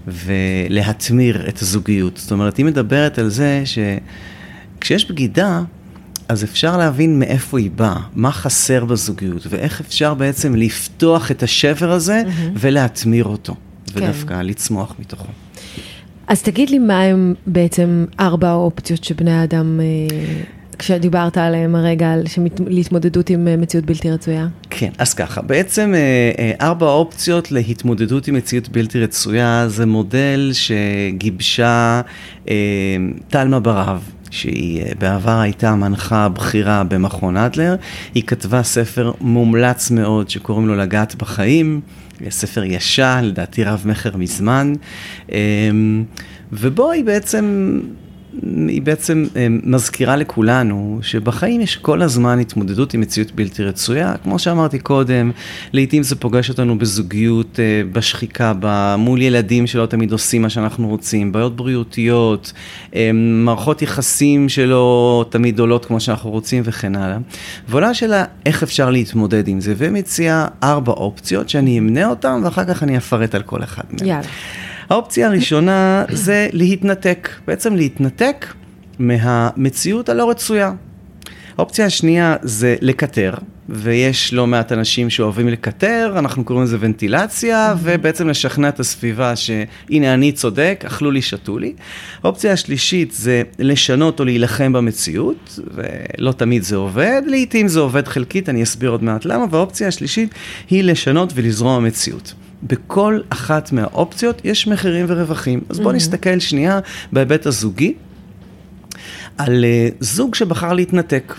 [0.07, 2.17] ולהתמיר את הזוגיות.
[2.17, 5.63] זאת אומרת, היא מדברת על זה שכשיש בגידה,
[6.29, 11.93] אז אפשר להבין מאיפה היא באה, מה חסר בזוגיות, ואיך אפשר בעצם לפתוח את השבר
[11.93, 12.51] הזה mm-hmm.
[12.55, 13.55] ולהתמיר אותו,
[13.87, 14.03] כן.
[14.03, 15.29] ודווקא לצמוח מתוכו.
[16.31, 20.19] אז תגיד לי מה הם בעצם ארבע האופציות שבני האדם, אה,
[20.79, 22.15] כשדיברת עליהם הרגע,
[22.67, 24.47] להתמודדות עם אה, מציאות בלתי רצויה?
[24.71, 32.01] כן, אז ככה, בעצם אה, ארבע האופציות להתמודדות עם מציאות בלתי רצויה זה מודל שגיבשה
[33.29, 34.11] תלמה ברב.
[34.31, 37.77] שהיא בעבר הייתה מנחה בכירה במכון אדלר,
[38.15, 41.81] היא כתבה ספר מומלץ מאוד שקוראים לו לגעת בחיים.
[42.29, 44.73] ספר ישן, לדעתי רב מכר מזמן,
[45.33, 46.05] אמ,
[46.53, 47.81] ובו היא בעצם
[48.69, 54.15] היא בעצם אה, מזכירה לכולנו שבחיים יש כל הזמן התמודדות עם מציאות בלתי רצויה.
[54.23, 55.31] כמו שאמרתי קודם,
[55.73, 58.53] לעתים זה פוגש אותנו בזוגיות, אה, בשחיקה,
[58.99, 62.53] מול ילדים שלא תמיד עושים מה שאנחנו רוצים, בעיות בריאותיות,
[62.95, 67.19] אה, מערכות יחסים שלא תמיד עולות כמו שאנחנו רוצים וכן הלאה.
[67.69, 72.83] ועולה השאלה איך אפשר להתמודד עם זה, ומציעה ארבע אופציות שאני אמנה אותן ואחר כך
[72.83, 74.09] אני אפרט על כל אחד מהם.
[74.09, 74.29] יאללה.
[74.91, 78.47] האופציה הראשונה זה להתנתק, בעצם להתנתק
[78.99, 80.73] מהמציאות הלא רצויה.
[81.59, 83.35] האופציה השנייה זה לקטר,
[83.69, 90.15] ויש לא מעט אנשים שאוהבים לקטר, אנחנו קוראים לזה ונטילציה, ובעצם לשכנע את הסביבה שהנה
[90.15, 91.73] אני צודק, אכלו לי, שתו לי.
[92.23, 98.49] האופציה השלישית זה לשנות או להילחם במציאות, ולא תמיד זה עובד, לעיתים זה עובד חלקית,
[98.49, 100.35] אני אסביר עוד מעט למה, והאופציה השלישית
[100.71, 102.35] היא לשנות ולזרום במציאות.
[102.63, 105.61] בכל אחת מהאופציות יש מחירים ורווחים.
[105.69, 105.97] אז בואו mm-hmm.
[105.97, 106.81] נסתכל שנייה
[107.13, 107.95] בהיבט הזוגי
[109.39, 111.35] על uh, זוג שבחר להתנתק.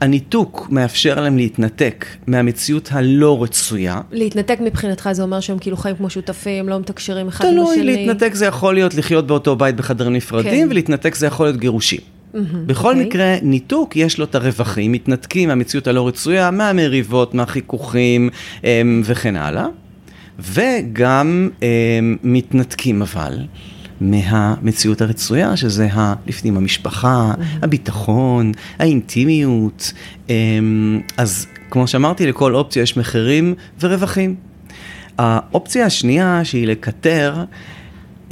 [0.00, 4.00] הניתוק מאפשר להם להתנתק מהמציאות הלא רצויה.
[4.12, 7.74] להתנתק מבחינתך זה אומר שהם כאילו חיים כמו שותפים, לא מתקשרים אחד עם השני.
[7.74, 10.70] תלוי, להתנתק זה יכול להיות לחיות באותו בית בחדרים נפרדים, כן.
[10.70, 12.00] ולהתנתק זה יכול להיות גירושים.
[12.00, 12.38] Mm-hmm.
[12.66, 13.06] בכל אוקיי.
[13.06, 18.30] מקרה, ניתוק יש לו את הרווחים, מתנתקים מהמציאות הלא רצויה, מהמריבות, מהחיכוכים
[18.64, 19.66] אמ, וכן הלאה,
[20.38, 23.38] וגם אמ, מתנתקים אבל.
[24.00, 29.92] מהמציאות הרצויה, שזה ה, לפנים המשפחה, הביטחון, האינטימיות.
[30.28, 34.34] אמ, אז כמו שאמרתי, לכל אופציה יש מחירים ורווחים.
[35.18, 37.44] האופציה השנייה, שהיא לקטר,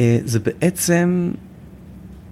[0.00, 1.30] אה, זה בעצם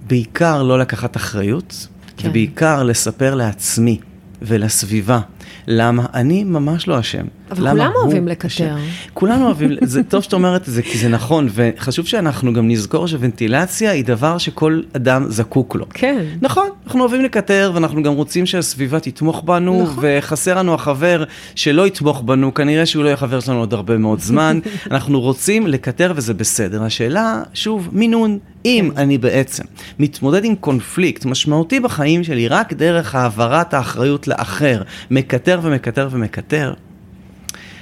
[0.06, 1.88] בעיקר לא לקחת אחריות.
[2.16, 2.28] כן.
[2.28, 3.98] ובעיקר לספר לעצמי
[4.42, 5.20] ולסביבה
[5.66, 7.24] למה אני ממש לא אשם.
[7.50, 8.46] אבל כולם אוהבים לקטר.
[8.46, 8.76] אשם.
[9.14, 13.08] כולנו אוהבים, זה טוב שאת אומרת את זה, כי זה נכון, וחשוב שאנחנו גם נזכור
[13.08, 15.86] שוונטילציה היא דבר שכל אדם זקוק לו.
[15.94, 16.24] כן.
[16.40, 20.04] נכון, אנחנו אוהבים לקטר ואנחנו גם רוצים שהסביבה תתמוך בנו, נכון.
[20.06, 21.24] וחסר לנו החבר
[21.54, 24.58] שלא יתמוך בנו, כנראה שהוא לא יהיה חבר שלנו עוד הרבה מאוד זמן.
[24.90, 26.82] אנחנו רוצים לקטר וזה בסדר.
[26.82, 28.38] השאלה, שוב, מינון.
[28.64, 28.90] אם.
[28.96, 29.64] אני בעצם
[29.98, 36.74] מתמודד עם קונפליקט משמעותי בחיים שלי רק דרך העברת האחריות לאחר, מקטר ומקטר ומקטר,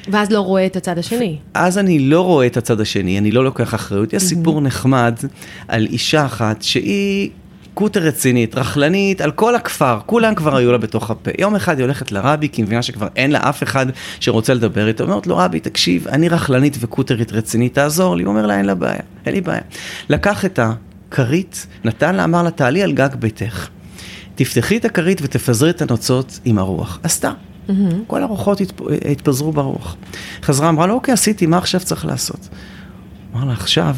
[0.09, 1.39] ואז לא רואה את הצד השני.
[1.55, 4.13] אז אני לא רואה את הצד השני, אני לא לוקח אחריות.
[4.13, 5.15] יש סיפור נחמד
[5.69, 7.31] על אישה אחת שהיא
[7.75, 11.31] קוטר רצינית, רכלנית, על כל הכפר, כולם כבר היו לה בתוך הפה.
[11.39, 13.87] יום אחד היא הולכת לרבי, כי היא מבינה שכבר אין לה אף אחד
[14.21, 15.03] שרוצה לדבר איתה.
[15.03, 18.23] אומרת לו, רבי, תקשיב, אני רכלנית וקוטרית רצינית, תעזור לי.
[18.23, 19.61] הוא אומר לה, אין לה בעיה, אין לי בעיה.
[20.09, 23.69] לקח את הכרית, נתן לה, אמר לה, תעלי על גג ביתך.
[24.35, 26.99] תפתחי את הכרית ותפזרי את הנוצות עם הרוח.
[27.03, 27.33] עשתה.
[28.07, 28.81] כל הרוחות התפ...
[29.11, 29.97] התפזרו ברוח.
[30.43, 32.49] חזרה, אמרה לו, אוקיי, עשיתי, מה עכשיו צריך לעשות?
[33.35, 33.97] אמר לה, עכשיו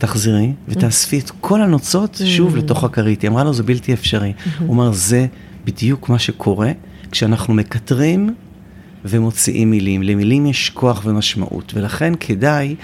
[0.00, 3.22] תחזרי ותאספי את כל הנוצות שוב לתוך הכרית.
[3.22, 4.32] היא אמרה לו, זה בלתי אפשרי.
[4.58, 5.26] הוא אומר, זה
[5.64, 6.70] בדיוק מה שקורה
[7.10, 8.34] כשאנחנו מקטרים
[9.04, 10.02] ומוציאים מילים.
[10.02, 12.74] למילים יש כוח ומשמעות, ולכן כדאי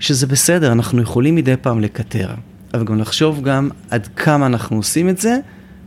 [0.00, 2.28] שזה בסדר, אנחנו יכולים מדי פעם לקטר,
[2.74, 5.38] אבל גם לחשוב גם עד כמה אנחנו עושים את זה,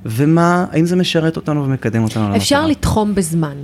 [0.06, 2.38] ומה, האם זה משרת אותנו ומקדם אותנו למטרה.
[2.38, 3.58] אפשר לתחום בזמן.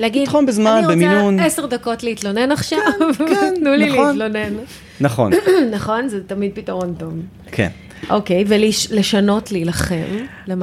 [0.00, 1.16] להגיד, לתחום בזמן, במינון.
[1.16, 2.78] אני רוצה עשר דקות להתלונן עכשיו,
[3.18, 4.06] כן, תנו לי נכון.
[4.18, 4.52] להתלונן.
[5.00, 5.32] נכון,
[5.76, 6.08] נכון?
[6.08, 7.12] זה תמיד פתרון טוב.
[7.52, 7.68] כן.
[8.10, 9.94] אוקיי, ולשנות, להילחם.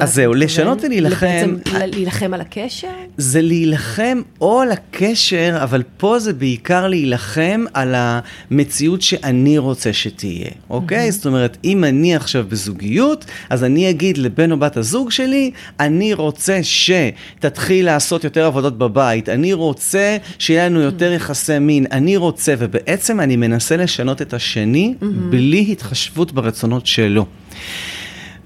[0.00, 0.34] אז זהו?
[0.34, 2.88] לשנות ולהילחם- בעצם להילחם על הקשר?
[3.16, 10.48] זה להילחם או על הקשר, אבל פה זה בעיקר להילחם על המציאות שאני רוצה שתהיה,
[10.70, 11.12] אוקיי?
[11.12, 16.14] זאת אומרת, אם אני עכשיו בזוגיות, אז אני אגיד לבן או בת הזוג שלי, אני
[16.14, 22.54] רוצה שתתחיל לעשות יותר עבודות בבית, אני רוצה שיהיה לנו יותר יחסי מין, אני רוצה,
[22.58, 24.94] ובעצם אני מנסה לשנות את השני
[25.30, 27.26] בלי התחשבות ברצונות שלו.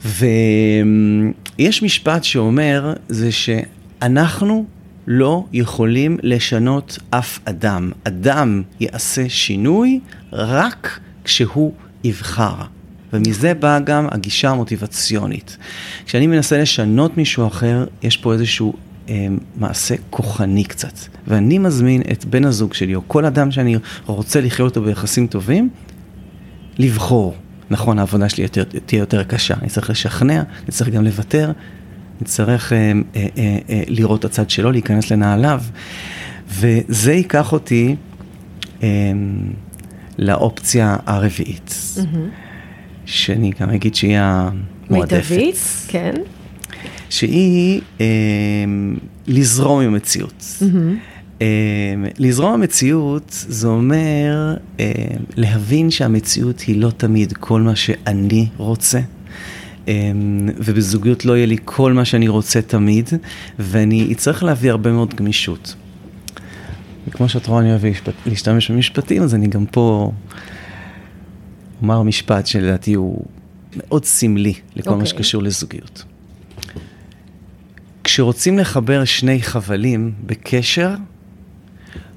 [0.04, 4.64] ויש משפט שאומר, זה שאנחנו
[5.06, 7.92] לא יכולים לשנות אף אדם.
[8.04, 10.00] אדם יעשה שינוי
[10.32, 11.72] רק כשהוא
[12.04, 12.54] יבחר.
[13.12, 15.56] ומזה באה גם הגישה המוטיבציונית.
[16.06, 18.74] כשאני מנסה לשנות מישהו אחר, יש פה איזשהו
[19.08, 20.98] אה, מעשה כוחני קצת.
[21.26, 25.68] ואני מזמין את בן הזוג שלי, או כל אדם שאני רוצה לחיות איתו ביחסים טובים,
[26.78, 27.34] לבחור.
[27.72, 31.52] נכון, העבודה שלי יותר, תהיה יותר קשה, אני צריך לשכנע, אני צריך גם לוותר,
[32.20, 35.62] אני צריך אה, אה, אה, אה, לראות את הצד שלו, להיכנס לנעליו,
[36.48, 37.96] וזה ייקח אותי
[38.82, 38.88] אה,
[40.18, 41.94] לאופציה הרביעית,
[43.04, 45.30] שאני גם אגיד שהיא המועדפת.
[45.30, 45.56] מיטבית,
[45.88, 46.14] כן.
[47.10, 48.06] שהיא אה,
[49.26, 50.44] לזרום עם המציאות.
[50.62, 50.68] אה,
[52.18, 54.92] לזרום עם המציאות זה אומר אה,
[55.36, 59.00] להבין שהמציאות היא לא תמיד כל מה שאני רוצה.
[59.88, 60.12] אה,
[60.56, 63.10] ובזוגיות לא יהיה לי כל מה שאני רוצה תמיד,
[63.58, 65.74] ואני אצטרך להביא הרבה מאוד גמישות.
[67.08, 67.82] וכמו שאת רואה, אני אוהב
[68.26, 70.12] להשתמש במשפטים, אז אני גם פה
[71.82, 73.24] אומר משפט שלדעתי הוא
[73.76, 75.06] מאוד סמלי לכל מה אוקיי.
[75.06, 76.04] שקשור לזוגיות.
[78.04, 80.94] כשרוצים לחבר שני חבלים בקשר,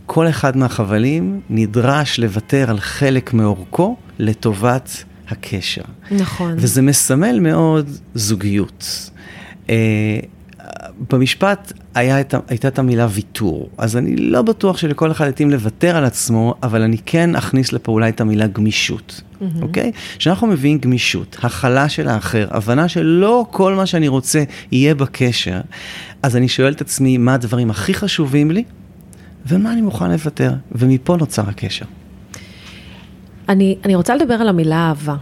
[0.05, 5.81] כל אחד מהחבלים נדרש לוותר על חלק מאורכו לטובת הקשר.
[6.11, 6.53] נכון.
[6.57, 9.09] וזה מסמל מאוד זוגיות.
[9.69, 10.19] אה,
[11.11, 15.97] במשפט היה את, הייתה את המילה ויתור, אז אני לא בטוח שלכל אחד יתאים לוותר
[15.97, 19.21] על עצמו, אבל אני כן אכניס לפעולה את המילה גמישות,
[19.61, 19.91] אוקיי?
[20.17, 25.61] כשאנחנו מביאים גמישות, הכלה של האחר, הבנה שלא כל מה שאני רוצה יהיה בקשר,
[26.23, 28.63] אז אני שואל את עצמי מה הדברים הכי חשובים לי,
[29.47, 31.85] ומה אני מוכן לוותר, ומפה נוצר הקשר.
[33.49, 35.15] אני, אני רוצה לדבר על המילה אהבה,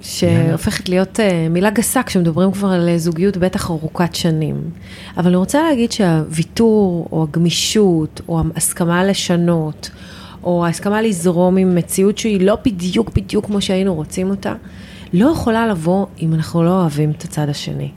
[0.00, 4.70] שהופכת להיות uh, מילה גסה כשמדברים כבר על אה, זוגיות בטח ארוכת שנים.
[5.16, 9.90] אבל אני רוצה להגיד שהוויתור, או הגמישות, או ההסכמה לשנות,
[10.44, 14.54] או ההסכמה לזרום עם מציאות שהיא לא בדיוק בדיוק כמו שהיינו רוצים אותה,
[15.12, 17.90] לא יכולה לבוא אם אנחנו לא אוהבים את הצד השני.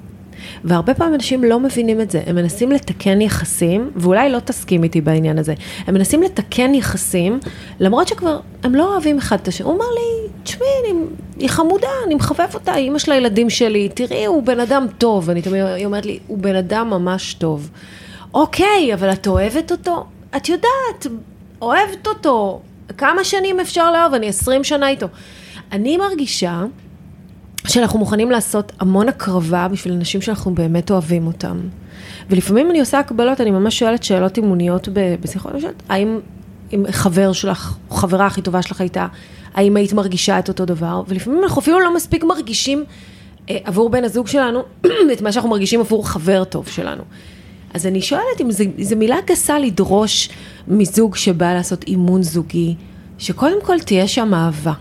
[0.63, 5.02] והרבה פעמים אנשים לא מבינים את זה, הם מנסים לתקן יחסים, ואולי לא תסכים איתי
[5.02, 5.54] בעניין הזה,
[5.88, 7.39] הם מנסים לתקן יחסים,
[7.80, 9.67] למרות שכבר הם לא אוהבים אחד את השני.
[9.67, 10.67] הוא אמר לי, תשמעי,
[11.38, 15.30] היא חמודה, אני מחבב אותה, היא אימא של הילדים שלי, תראי, הוא בן אדם טוב,
[15.30, 17.69] אני תמיד, היא אומרת לי, הוא בן אדם ממש טוב.
[18.34, 20.06] אוקיי, אבל את אוהבת אותו?
[20.36, 21.08] את יודעת,
[21.62, 22.62] אוהבת אותו.
[22.97, 24.13] כמה שנים אפשר לאהוב?
[24.13, 25.08] אני עשרים שנה איתו.
[25.71, 26.63] אני מרגישה
[27.67, 31.60] שאנחנו מוכנים לעשות המון הקרבה בשביל אנשים שאנחנו באמת אוהבים אותם.
[32.30, 34.88] ולפעמים אני עושה הקבלות, אני ממש שואלת שאלות אימוניות
[35.22, 36.19] בשיחות, אני שואלת, האם
[36.74, 39.08] אם חבר שלך, או חברה הכי טובה שלך הייתה,
[39.54, 41.04] האם היית מרגישה את אותו דבר?
[41.08, 42.84] ולפעמים אנחנו אפילו לא מספיק מרגישים
[43.50, 44.63] אה, עבור בן הזוג שלנו
[45.13, 47.04] את מה שאנחנו מרגישים עבור חבר טוב שלנו.
[47.74, 50.30] אז אני שואלת אם זו מילה גסה לדרוש
[50.67, 52.76] מזוג שבא לעשות אימון זוגי,
[53.17, 54.74] שקודם כל תהיה שם אהבה.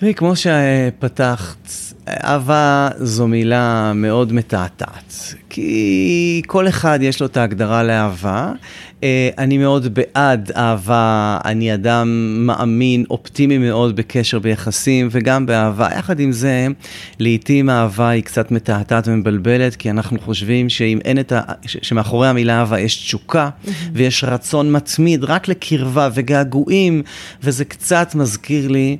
[0.00, 1.68] תראי, כמו שפתחת,
[2.08, 5.14] אהבה זו מילה מאוד מתעתעת,
[5.50, 8.52] כי כל אחד יש לו את ההגדרה לאהבה.
[9.04, 15.88] אה, אני מאוד בעד אהבה, אני אדם מאמין, אופטימי מאוד בקשר ביחסים וגם באהבה.
[15.98, 16.66] יחד עם זה,
[17.18, 21.40] לעתים האהבה היא קצת מתעתעת ומבלבלת, כי אנחנו חושבים שאם אין את ה...
[21.66, 23.70] שמאחורי המילה אהבה יש תשוקה mm-hmm.
[23.92, 27.02] ויש רצון מתמיד רק לקרבה וגעגועים,
[27.42, 28.96] וזה קצת מזכיר לי...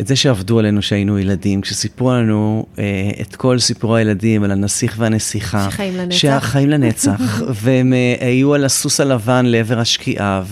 [0.00, 4.94] את זה שעבדו עלינו כשהיינו ילדים, כשסיפרו לנו אה, את כל סיפורי הילדים על הנסיך
[4.98, 5.68] והנסיכה.
[5.70, 6.16] שחיים לנצח.
[6.16, 10.42] שהחיים לנצח, והם אה, היו על הסוס הלבן לעבר השקיעה,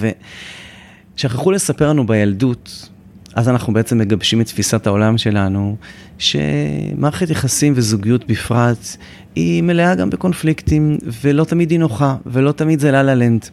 [1.16, 2.88] ושכחו לספר לנו בילדות,
[3.34, 5.76] אז אנחנו בעצם מגבשים את תפיסת העולם שלנו,
[6.18, 8.96] שמערכת יחסים וזוגיות בפרט,
[9.34, 13.48] היא מלאה גם בקונפליקטים, ולא תמיד היא נוחה, ולא תמיד זה לה לנד.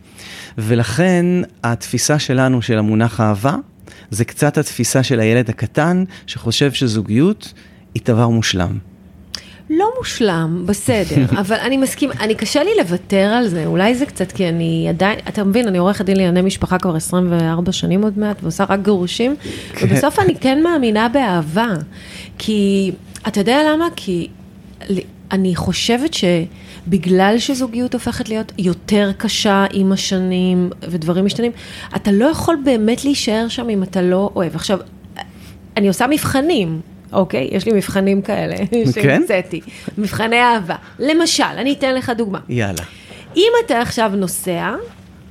[0.57, 1.25] ולכן
[1.63, 3.55] התפיסה שלנו של המונח אהבה,
[4.09, 7.53] זה קצת התפיסה של הילד הקטן, שחושב שזוגיות
[7.93, 8.77] היא דבר מושלם.
[9.69, 14.31] לא מושלם, בסדר, אבל אני מסכים, אני קשה לי לוותר על זה, אולי זה קצת
[14.31, 18.43] כי אני עדיין, אתה מבין, אני עורכת דין לענייני משפחה כבר 24 שנים עוד מעט,
[18.43, 19.35] ועושה רק גירושים,
[19.73, 19.87] כן.
[19.89, 21.73] ובסוף אני כן מאמינה באהבה,
[22.37, 22.91] כי,
[23.27, 23.87] אתה יודע למה?
[23.95, 24.27] כי
[25.31, 26.23] אני חושבת ש...
[26.91, 31.51] בגלל שזוגיות הופכת להיות יותר קשה עם השנים ודברים משתנים,
[31.95, 34.55] אתה לא יכול באמת להישאר שם אם אתה לא אוהב.
[34.55, 34.79] עכשיו,
[35.77, 36.81] אני עושה מבחנים,
[37.13, 37.49] אוקיי?
[37.51, 38.91] יש לי מבחנים כאלה כן?
[38.91, 39.61] שהמצאתי.
[39.97, 40.75] מבחני אהבה.
[40.99, 42.39] למשל, אני אתן לך דוגמה.
[42.49, 42.83] יאללה.
[43.35, 44.73] אם אתה עכשיו נוסע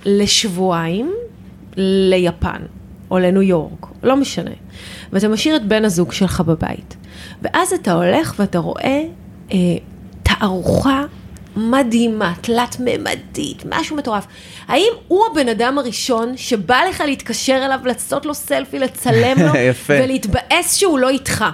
[0.05, 1.13] לשבועיים
[1.77, 2.63] ליפן,
[3.11, 4.51] או לניו יורק, לא משנה,
[5.13, 6.97] ואתה משאיר את בן הזוג שלך בבית,
[7.43, 9.03] ואז אתה הולך ואתה רואה
[9.53, 9.59] אה,
[10.23, 11.05] תערוכה
[11.57, 14.27] מדהימה, תלת-ממדית, משהו מטורף.
[14.69, 19.53] האם הוא הבן אדם הראשון שבא לך להתקשר אליו, לעשות לו סלפי, לצלם לו,
[19.89, 21.45] ולהתבאס שהוא לא איתך?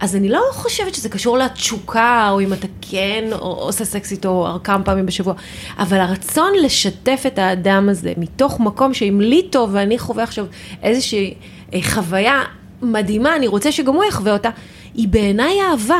[0.00, 4.58] אז אני לא חושבת שזה קשור לתשוקה, או אם אתה כן או עושה סקס איתו
[4.64, 5.34] כמה פעמים בשבוע,
[5.78, 10.46] אבל הרצון לשתף את האדם הזה מתוך מקום שאם לי טוב ואני חווה עכשיו
[10.82, 11.34] איזושהי
[11.74, 12.42] אה, חוויה
[12.82, 14.50] מדהימה, אני רוצה שגם הוא יחווה אותה,
[14.94, 15.98] היא בעיניי אהבה.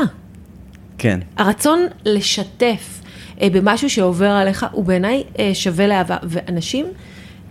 [0.99, 1.19] כן.
[1.37, 3.01] הרצון לשתף
[3.41, 6.17] אה, במשהו שעובר עליך הוא בעיניי אה, שווה לאהבה.
[6.23, 6.85] ואנשים,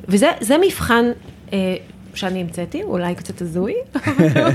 [0.08, 1.04] וזה מבחן
[1.52, 1.76] אה,
[2.14, 3.74] שאני המצאתי, אולי קצת הזוי,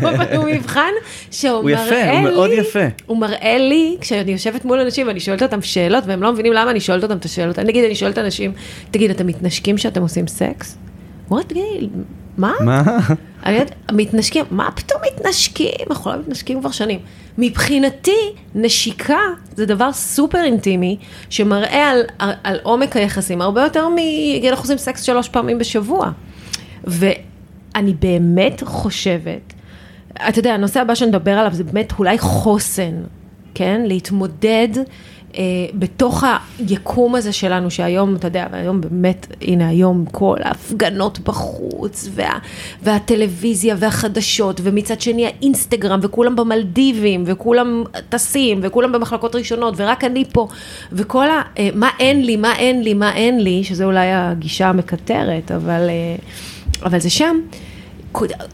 [0.02, 0.92] אבל הוא מבחן
[1.32, 1.92] שהוא מראה לי...
[1.92, 2.86] הוא יפה, הוא מאוד יפה.
[3.06, 6.72] הוא מראה לי, כשאני יושבת מול אנשים ואני שואלת אותם שאלות, והם לא מבינים למה
[6.72, 7.60] אני שואלת אותם את השאלות.
[7.60, 8.52] נגיד, אני שואלת אנשים,
[8.92, 10.78] תגיד, אתם מתנשקים כשאתם עושים סקס?
[11.28, 11.90] הוא אומר, תגיד,
[12.38, 12.54] מה?
[12.62, 12.84] מה?
[13.46, 15.72] אני יודעת, מתנשקים, מה פתאום מתנשקים?
[15.89, 17.00] אנחנו לא מתנשקים כבר שנים.
[17.38, 19.19] מבחינתי, נשיקה
[19.56, 20.98] זה דבר סופר אינטימי,
[21.30, 23.96] שמראה על, על, על עומק היחסים, הרבה יותר מ...
[24.50, 26.12] אנחנו עושים סקס שלוש פעמים בשבוע.
[26.84, 29.54] ואני באמת חושבת,
[30.30, 32.93] אתה יודע, הנושא הבא שנדבר עליו זה באמת אולי חוסן,
[33.54, 33.82] כן?
[33.86, 34.69] להתמודד
[35.74, 36.24] בתוך
[36.60, 42.39] היקום הזה שלנו, שהיום, אתה יודע, והיום באמת, הנה היום כל ההפגנות בחוץ, וה,
[42.82, 50.48] והטלוויזיה והחדשות, ומצד שני האינסטגרם, וכולם במלדיבים, וכולם טסים, וכולם במחלקות ראשונות, ורק אני פה,
[50.91, 51.41] וכל ה...
[51.60, 55.89] אה, מה אין לי, מה אין לי, מה אין לי, שזה אולי הגישה המקטרת, אבל,
[55.89, 56.15] אה,
[56.86, 57.39] אבל זה שם.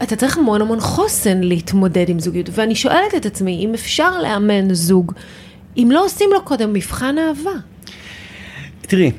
[0.02, 4.74] אתה צריך המון המון חוסן להתמודד עם זוגיות, ואני שואלת את עצמי, אם אפשר לאמן
[4.74, 5.12] זוג
[5.76, 7.50] אם לא עושים לו קודם מבחן אהבה.
[8.80, 9.10] תראי,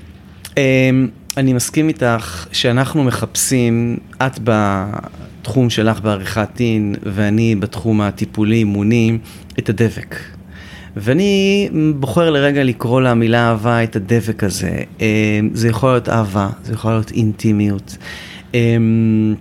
[0.57, 9.17] אמ, אני מסכים איתך שאנחנו מחפשים, את בתחום שלך בעריכת דין ואני בתחום הטיפולי-אימוני,
[9.59, 10.15] את הדבק.
[10.95, 14.83] ואני בוחר לרגע לקרוא למילה אהבה את הדבק הזה.
[14.99, 15.05] אמ,
[15.53, 17.97] זה יכול להיות אהבה, זה יכול להיות אינטימיות,
[18.53, 19.35] אמ,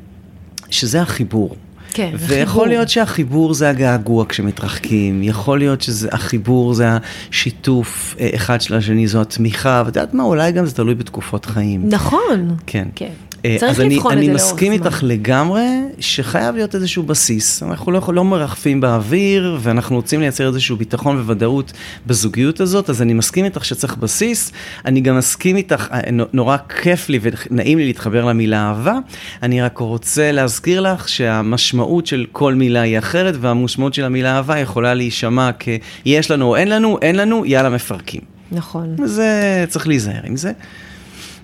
[0.70, 1.56] שזה החיבור.
[1.94, 2.66] כן, ויכול החיבור.
[2.66, 6.88] להיות שהחיבור זה הגעגוע כשמתרחקים, יכול להיות שהחיבור זה
[7.30, 11.44] השיתוף אה, אחד של השני, זו התמיכה, ואת יודעת מה, אולי גם זה תלוי בתקופות
[11.46, 11.82] חיים.
[11.88, 12.56] נכון.
[12.66, 12.88] כן.
[12.94, 13.10] כן.
[13.44, 14.86] אה, צריך אז אני, לבחון אני את זה לאורך מסכים זמן.
[14.86, 15.66] איתך לגמרי
[16.00, 17.62] שחייב להיות איזשהו בסיס.
[17.62, 21.72] אנחנו לא, לא מרחפים באוויר ואנחנו רוצים לייצר איזשהו ביטחון וודאות
[22.06, 24.52] בזוגיות הזאת, אז אני מסכים איתך שצריך בסיס.
[24.84, 28.98] אני גם מסכים איתך, אה, נו- נורא כיף לי ונעים לי להתחבר למילה אהבה.
[29.42, 34.58] אני רק רוצה להזכיר לך שהמשמעות של כל מילה היא אחרת והמשמעות של המילה אהבה
[34.58, 38.20] יכולה להישמע כ-יש לנו או אין לנו, אין לנו, יאללה מפרקים.
[38.52, 38.96] נכון.
[39.04, 40.52] זה, צריך להיזהר עם זה.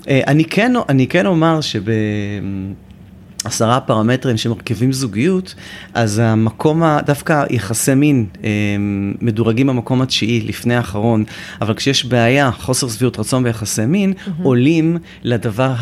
[0.08, 1.60] אה, אני כן, אני כן אומר
[3.44, 5.54] שבעשרה פרמטרים שמרכיבים זוגיות,
[5.94, 8.48] אז המקום, ה- דווקא יחסי מין אה,
[9.20, 11.24] מדורגים במקום התשיעי לפני האחרון,
[11.60, 15.72] אבל כשיש בעיה, חוסר שביעות רצון ביחסי מין, עולים לדבר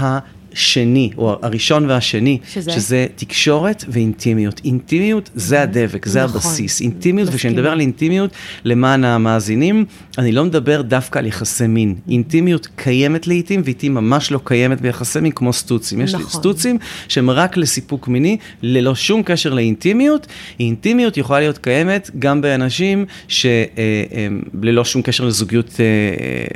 [0.55, 2.73] שני, או הראשון והשני, שזה?
[2.73, 4.61] שזה תקשורת ואינטימיות.
[4.65, 6.37] אינטימיות זה הדבק, זה נכון.
[6.37, 6.81] הבסיס.
[6.81, 7.55] אינטימיות, וכשאני.
[7.55, 8.31] מדבר על אינטימיות,
[8.65, 9.85] למען המאזינים,
[10.19, 11.95] אני לא מדבר דווקא על יחסי מין.
[12.09, 16.01] אינטימיות קיימת לעיתים, והיא ממש לא קיימת ביחסי מין כמו סטוצים.
[16.01, 16.31] יש נכון.
[16.31, 16.79] סטוצים
[17.09, 20.27] שהם רק לסיפוק מיני, ללא שום קשר לאינטימיות.
[20.61, 25.85] אינטימיות יכולה להיות קיימת גם באנשים שללא שום קשר לזוגיות אה,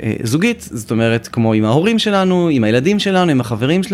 [0.03, 3.88] אה, זוגית, זאת אומרת, כמו עם ההורים שלנו, עם הילדים שלנו, עם החברים שלנו,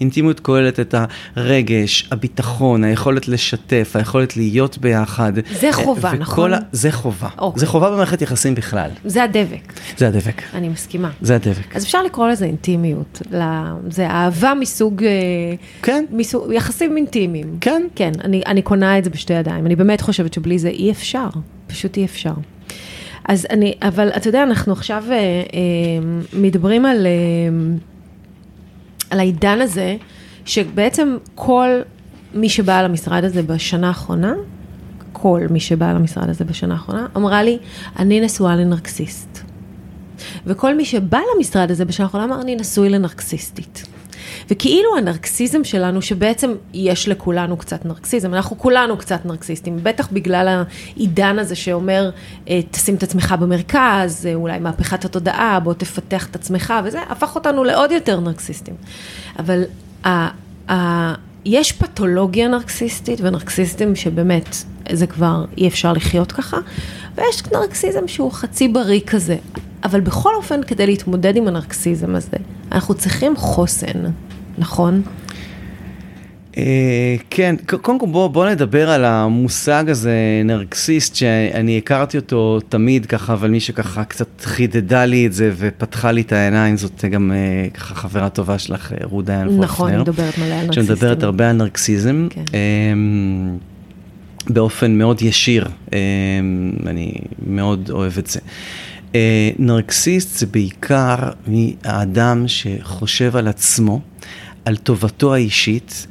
[0.00, 0.94] אינטימיות כוללת את
[1.36, 5.32] הרגש, הביטחון, היכולת לשתף, היכולת להיות ביחד.
[5.60, 6.52] זה חובה, נכון?
[6.54, 7.28] ה- זה חובה.
[7.38, 7.60] אוקיי.
[7.60, 8.90] זה חובה במערכת יחסים בכלל.
[9.04, 10.42] זה הדבק, זה הדבק.
[10.54, 11.10] אני מסכימה.
[11.20, 11.76] זה הדבק.
[11.76, 13.22] אז אפשר לקרוא לזה אינטימיות.
[13.32, 13.42] ל-
[13.90, 15.04] זה אהבה מסוג...
[15.04, 15.08] אה,
[15.82, 16.04] כן.
[16.12, 17.56] מסוג יחסים אינטימיים.
[17.60, 17.82] כן.
[17.94, 19.66] כן, אני, אני קונה את זה בשתי ידיים.
[19.66, 21.26] אני באמת חושבת שבלי זה אי אפשר.
[21.66, 22.32] פשוט אי אפשר.
[23.28, 25.20] אז אני, אבל אתה יודע, אנחנו עכשיו אה, אה,
[26.32, 27.10] מדברים על, אה,
[29.10, 29.96] על העידן הזה,
[30.44, 31.68] שבעצם כל
[32.34, 34.34] מי שבא למשרד הזה בשנה האחרונה,
[35.12, 37.58] כל מי שבא למשרד הזה בשנה האחרונה, אמרה לי,
[37.98, 39.38] אני נשואה לנרקסיסט.
[40.46, 43.86] וכל מי שבא למשרד הזה בשנה האחרונה אמר, אני נשוי לנרקסיסטית.
[44.50, 50.64] וכאילו הנרקסיזם שלנו, שבעצם יש לכולנו קצת נרקסיזם, אנחנו כולנו קצת נרקסיסטים, בטח בגלל
[50.96, 52.10] העידן הזה שאומר,
[52.48, 57.34] אה, תשים את עצמך במרכז, אה, אולי מהפכת התודעה, בוא תפתח את עצמך, וזה הפך
[57.34, 58.74] אותנו לעוד יותר נרקסיסטים.
[59.38, 59.62] אבל
[60.04, 60.28] ה,
[60.72, 64.56] ה, יש פתולוגיה נרקסיסטית ונרקסיסטים שבאמת,
[64.92, 66.56] זה כבר אי אפשר לחיות ככה,
[67.14, 69.36] ויש נרקסיזם שהוא חצי בריא כזה.
[69.84, 72.36] אבל בכל אופן, כדי להתמודד עם הנרקסיזם הזה,
[72.72, 74.04] אנחנו צריכים חוסן,
[74.58, 75.02] נכון?
[76.58, 83.06] אה, כן, קודם כל בוא, בוא נדבר על המושג הזה, נרקסיסט, שאני הכרתי אותו תמיד
[83.06, 87.32] ככה, אבל מי שככה קצת חידדה לי את זה ופתחה לי את העיניים, זאת גם
[87.32, 89.64] אה, ככה חברה טובה שלך, אה, רות דיין פופנר.
[89.64, 90.96] נכון, היא מדברת מלא על נרקסיסטים.
[90.96, 92.26] שמדברת הרבה על נרקסיזם.
[92.30, 92.44] כן.
[92.54, 93.56] אמ,
[94.50, 95.98] באופן מאוד ישיר, אמ,
[96.86, 97.12] אני
[97.46, 98.40] מאוד אוהב את זה.
[99.58, 101.16] נרקסיסט זה בעיקר
[101.84, 104.00] האדם שחושב על עצמו,
[104.68, 106.06] על טובתו האישית,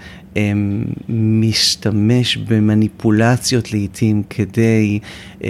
[1.09, 4.99] משתמש במניפולציות לעיתים כדי
[5.43, 5.47] אמ,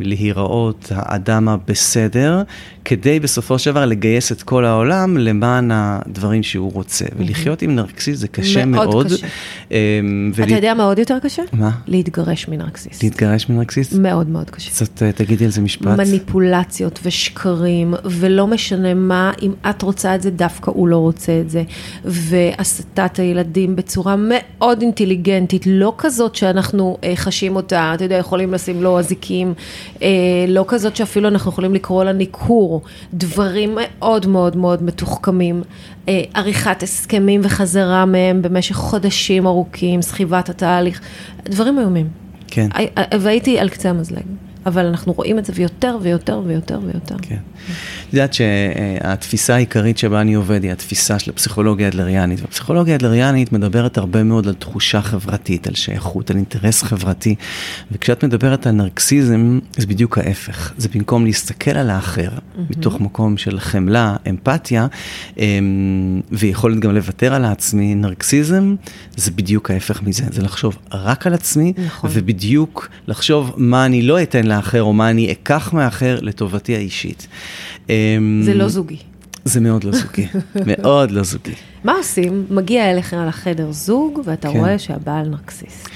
[0.00, 2.42] להיראות האדם הבסדר,
[2.84, 7.04] כדי בסופו של דבר לגייס את כל העולם למען הדברים שהוא רוצה.
[7.18, 9.06] ולחיות עם נרקסיסט זה קשה מאוד מאוד.
[9.06, 9.26] קשה.
[9.70, 11.42] אמ, אתה ולה- יודע מה עוד יותר קשה?
[11.52, 11.70] מה?
[11.86, 13.02] להתגרש מנרקסיסט.
[13.02, 13.92] להתגרש מנרקסיסט?
[13.92, 14.70] מאוד מאוד קשה.
[14.70, 15.86] קצת אה, תגידי על זה משפט.
[15.98, 21.50] מניפולציות ושקרים, ולא משנה מה, אם את רוצה את זה, דווקא הוא לא רוצה את
[21.50, 21.62] זה.
[22.04, 28.82] והסתת הילדים בצורה מאוד אינטליגנטית, לא כזאת שאנחנו אה, חשים אותה, אתה יודע, יכולים לשים
[28.82, 29.54] לו אזיקים,
[30.02, 30.08] אה,
[30.48, 32.82] לא כזאת שאפילו אנחנו יכולים לקרוא לה ניכור,
[33.14, 35.62] דברים מאוד מאוד מאוד מתוחכמים,
[36.08, 41.00] אה, עריכת הסכמים וחזרה מהם במשך חודשים ארוכים, סחיבת התהליך,
[41.44, 42.08] דברים איומים.
[42.46, 42.68] כן.
[42.74, 42.86] הי-
[43.20, 44.22] והייתי על קצה המזלג,
[44.66, 47.16] אבל אנחנו רואים את זה ויותר ויותר ויותר ויותר.
[47.22, 47.36] כן.
[48.10, 52.40] את יודעת שהתפיסה העיקרית שבה אני עובד היא התפיסה של הפסיכולוגיה האדלריאנית.
[52.40, 57.34] והפסיכולוגיה האדלריאנית מדברת הרבה מאוד על תחושה חברתית, על שייכות, על אינטרס חברתי.
[57.92, 60.72] וכשאת מדברת על נרקסיזם, זה בדיוק ההפך.
[60.76, 62.28] זה במקום להסתכל על האחר,
[62.70, 64.86] מתוך מקום של חמלה, אמפתיה,
[65.38, 68.74] אמ, ויכולת גם לוותר על העצמי, נרקסיזם
[69.16, 70.24] זה בדיוק ההפך מזה.
[70.30, 72.10] זה לחשוב רק על עצמי, נכון.
[72.12, 77.28] ובדיוק לחשוב מה אני לא אתן לאחר, או מה אני אקח מהאחר לטובתי האישית.
[77.90, 78.96] אמ, זה לא זוגי.
[79.44, 80.26] זה מאוד לא זוגי,
[80.70, 81.54] מאוד לא זוגי.
[81.84, 82.46] מה עושים?
[82.50, 84.58] מגיע אליך לחדר זוג, ואתה כן.
[84.58, 85.88] רואה שהבעל נרקסיסט.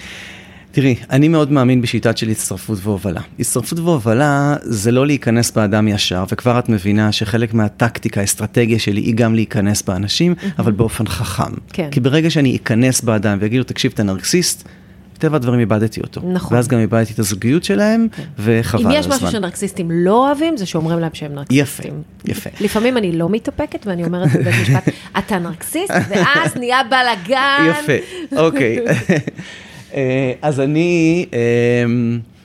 [0.74, 3.20] תראי, אני מאוד מאמין בשיטת של הצטרפות והובלה.
[3.38, 9.14] הצטרפות והובלה זה לא להיכנס באדם ישר, וכבר את מבינה שחלק מהטקטיקה, האסטרטגיה שלי היא
[9.14, 11.53] גם להיכנס באנשים, אבל באופן חכם.
[11.72, 11.88] כן.
[11.90, 14.68] כי ברגע שאני אכנס באדם ואגיד לו, תקשיב, אתה נרקסיסט,
[15.15, 16.21] מטבע הדברים איבדתי אותו.
[16.25, 16.57] נכון.
[16.57, 18.09] ואז גם איבדתי את הזוגיות שלהם,
[18.39, 19.17] וחבל אם על יש הזמן.
[19.17, 21.93] משהו שנרקסיסטים לא אוהבים, זה שאומרים להם שהם נרקסיסטים.
[22.25, 22.65] יפה, יפה.
[22.65, 24.89] לפעמים אני לא מתאפקת, ואני אומרת בבית משפט,
[25.19, 27.71] אתה נרקסיסט, ואז נהיה בלאגן.
[27.71, 27.93] יפה,
[28.37, 28.79] אוקיי.
[29.95, 31.39] אה, אז אני, אה,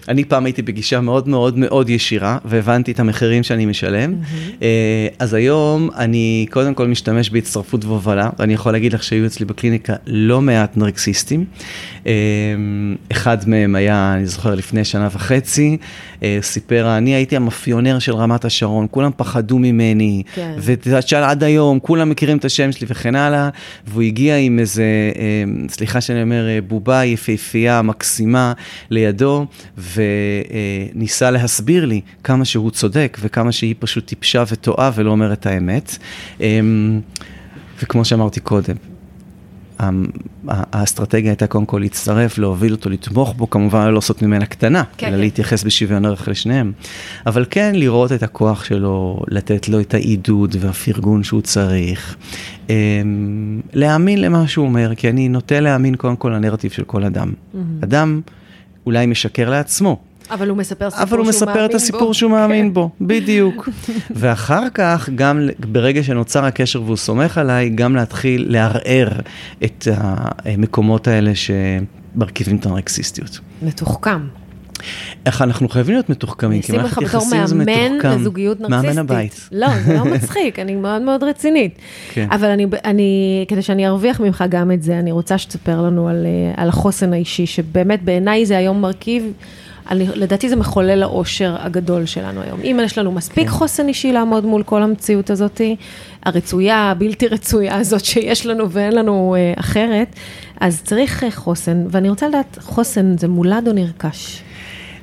[0.09, 4.13] אני פעם הייתי בגישה מאוד מאוד מאוד ישירה, והבנתי את המחירים שאני משלם.
[4.61, 9.45] אה, אז היום אני קודם כל משתמש בהצטרפות והובלה, ואני יכול להגיד לך שהיו אצלי
[9.45, 11.45] בקליניקה לא מעט נרקסיסטים.
[12.07, 12.11] אה,
[13.11, 15.77] אחד מהם היה, אני זוכר, לפני שנה וחצי,
[16.41, 20.55] סיפר, אני הייתי המאפיונר של רמת השרון, כולם פחדו ממני, כן.
[20.57, 23.49] ואת יודעת שעד עד היום, כולם מכירים את השם שלי וכן הלאה,
[23.87, 24.83] והוא הגיע עם איזה,
[25.19, 28.53] אה, סליחה שאני אומר, אה, בובה יפהפייה, מקסימה,
[28.89, 29.45] לידו,
[29.77, 35.97] וניסה להסביר לי כמה שהוא צודק וכמה שהיא פשוט טיפשה וטועה ולא אומרת האמת.
[36.41, 36.59] אה,
[37.83, 38.75] וכמו שאמרתי קודם,
[40.47, 45.07] האסטרטגיה הייתה קודם כל להצטרף, להוביל אותו, לתמוך בו, כמובן לא לעשות ממנה קטנה, כן,
[45.07, 45.21] אלא כן.
[45.21, 46.71] להתייחס בשוויון ערך לשניהם.
[47.25, 52.15] אבל כן לראות את הכוח שלו, לתת לו את העידוד והפרגון שהוא צריך.
[52.69, 52.75] אמ,
[53.73, 57.33] להאמין למה שהוא אומר, כי אני נוטה להאמין קודם כל לנרטיב של כל אדם.
[57.83, 58.21] אדם
[58.85, 59.99] אולי משקר לעצמו,
[60.31, 62.13] אבל הוא מספר סיפור אבל הוא מספר את הסיפור בו.
[62.13, 62.73] שהוא מאמין כן.
[62.73, 63.69] בו, בדיוק.
[64.19, 69.09] ואחר כך, גם ברגע שנוצר הקשר והוא סומך עליי, גם להתחיל לערער
[69.63, 69.87] את
[70.45, 73.39] המקומות האלה שמרכיבים את הנרקסיסטיות.
[73.61, 74.19] מתוחכם.
[75.25, 78.19] איך אנחנו חייבים להיות מתוחכמים, כי נשים מערכת לך בתור יחסים זה מאמן מתוחכם.
[78.19, 78.85] לזוגיות נרקסיסטית.
[78.85, 79.49] מאמן הבית.
[79.51, 81.77] לא, זה לא מצחיק, אני מאוד מאוד רצינית.
[82.11, 82.27] כן.
[82.31, 86.25] אבל אני, אני, כדי שאני ארוויח ממך גם את זה, אני רוצה שתספר לנו על,
[86.25, 89.33] אה, על החוסן האישי, שבאמת בעיניי זה היום מרכיב,
[89.89, 92.61] אני, לדעתי זה מחולל האושר הגדול שלנו היום.
[92.61, 93.53] אם יש לנו מספיק כן.
[93.53, 95.61] חוסן אישי לעמוד מול כל המציאות הזאת,
[96.23, 100.15] הרצויה, הבלתי רצויה הזאת שיש לנו ואין לנו אה, אחרת,
[100.59, 104.41] אז צריך אה, חוסן, ואני רוצה לדעת, חוסן זה מולד או נרכש?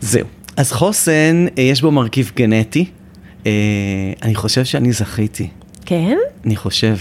[0.01, 0.27] זהו.
[0.57, 2.85] אז חוסן, אה, יש בו מרכיב גנטי.
[3.47, 3.53] אה,
[4.23, 5.49] אני חושב שאני זכיתי.
[5.87, 6.17] כן?
[6.45, 6.97] אני חושב.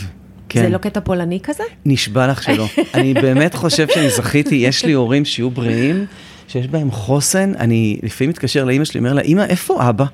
[0.49, 0.61] כן.
[0.61, 1.63] זה לא קטע פולני כזה?
[1.85, 2.65] נשבע לך שלא.
[2.95, 6.05] אני באמת חושב שאני זכיתי, יש לי הורים שיהיו בריאים,
[6.47, 7.51] שיש בהם חוסן.
[7.59, 10.05] אני לפעמים מתקשר לאימא שלי, אומר לה, אימא, איפה אבא?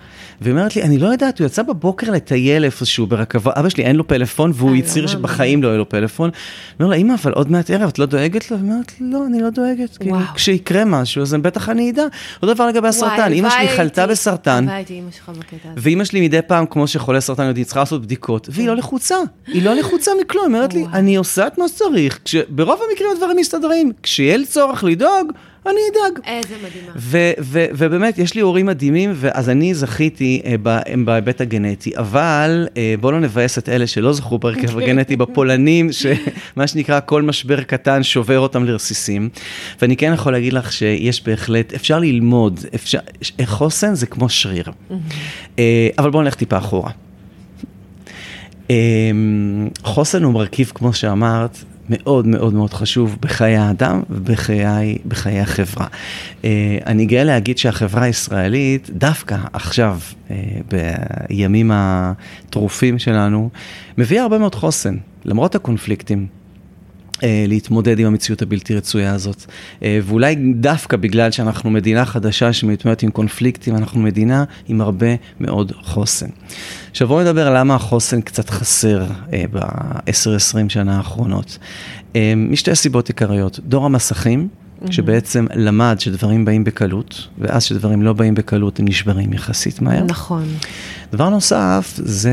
[0.42, 3.96] והיא אומרת לי, אני לא יודעת, הוא יצא בבוקר לטייל איפשהו ברכבה, אבא שלי אין
[3.96, 6.30] לו פלאפון, והוא אה, הצהיר לא שבחיים לא יהיה לו פלאפון.
[6.30, 8.58] אני אומר לה, אימא, אבל עוד מעט ערב, את לא דואגת לו?
[8.58, 9.98] היא אומרת, לא, אני לא דואגת.
[9.98, 10.18] כאילו.
[10.36, 12.04] כשיקרה משהו, אז בטח אני אדע.
[12.42, 14.66] אותו דבר לגבי הסרטן, אימא שלי חלתה בסרטן.
[15.78, 19.16] ואימא שלי מדי פעם, כמו שחולה סרטן יודעים, צריכה לעשות בדיקות, והיא לא לחוצה.
[19.48, 20.86] היא לא לחוצה מכלום, היא אומרת לי.
[20.94, 22.20] אני עושה את מה שצריך.
[22.50, 23.92] ברוב המקרים הדברים מסתדרים.
[24.04, 25.32] כשיהיה לי צורך לדאוג,
[25.66, 26.20] אני אדאג.
[26.26, 26.92] איזה מדהימה.
[26.96, 30.56] ו- ו- ובאמת, יש לי הורים מדהימים, ואז אני זכיתי אה,
[31.06, 36.68] בהיבט הגנטי, אבל אה, בואו לא נבאס את אלה שלא זכו בהרכב הגנטי, בפולנים, שמה
[36.68, 39.30] שנקרא, כל משבר קטן שובר אותם לרסיסים.
[39.82, 43.00] ואני כן יכול להגיד לך שיש בהחלט, אפשר ללמוד, אפשר,
[43.46, 44.72] חוסן זה כמו שריר.
[45.60, 46.92] אה, אבל בואו נלך טיפה אחורה.
[48.70, 48.76] אה,
[49.84, 55.88] חוסן הוא מרכיב, כמו שאמרת, מאוד מאוד מאוד חשוב בחיי האדם ובחיי בחיי החברה.
[56.46, 60.00] אה, אני גאה להגיד שהחברה הישראלית, דווקא עכשיו,
[60.32, 60.36] אה,
[61.30, 63.50] בימים הטרופים שלנו,
[63.98, 66.41] מביאה הרבה מאוד חוסן, למרות הקונפליקטים.
[67.24, 69.46] אה, להתמודד עם המציאות הבלתי רצויה הזאת.
[69.84, 75.08] אה, ואולי דווקא בגלל שאנחנו מדינה חדשה שמתמודדת עם קונפליקטים, אנחנו מדינה עם הרבה
[75.40, 76.30] מאוד חוסן.
[76.92, 81.58] עכשיו בואו נדבר על למה החוסן קצת חסר אה, ב-10-20 שנה האחרונות.
[82.36, 83.60] משתי סיבות עיקריות.
[83.60, 84.48] דור המסכים,
[84.90, 90.04] שבעצם למד שדברים באים בקלות, ואז שדברים לא באים בקלות הם נשברים יחסית מהר.
[90.04, 90.44] נכון,
[91.12, 92.32] דבר נוסף זה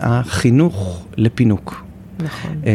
[0.00, 1.85] החינוך לפינוק.
[2.18, 2.56] נכון.
[2.66, 2.72] אה,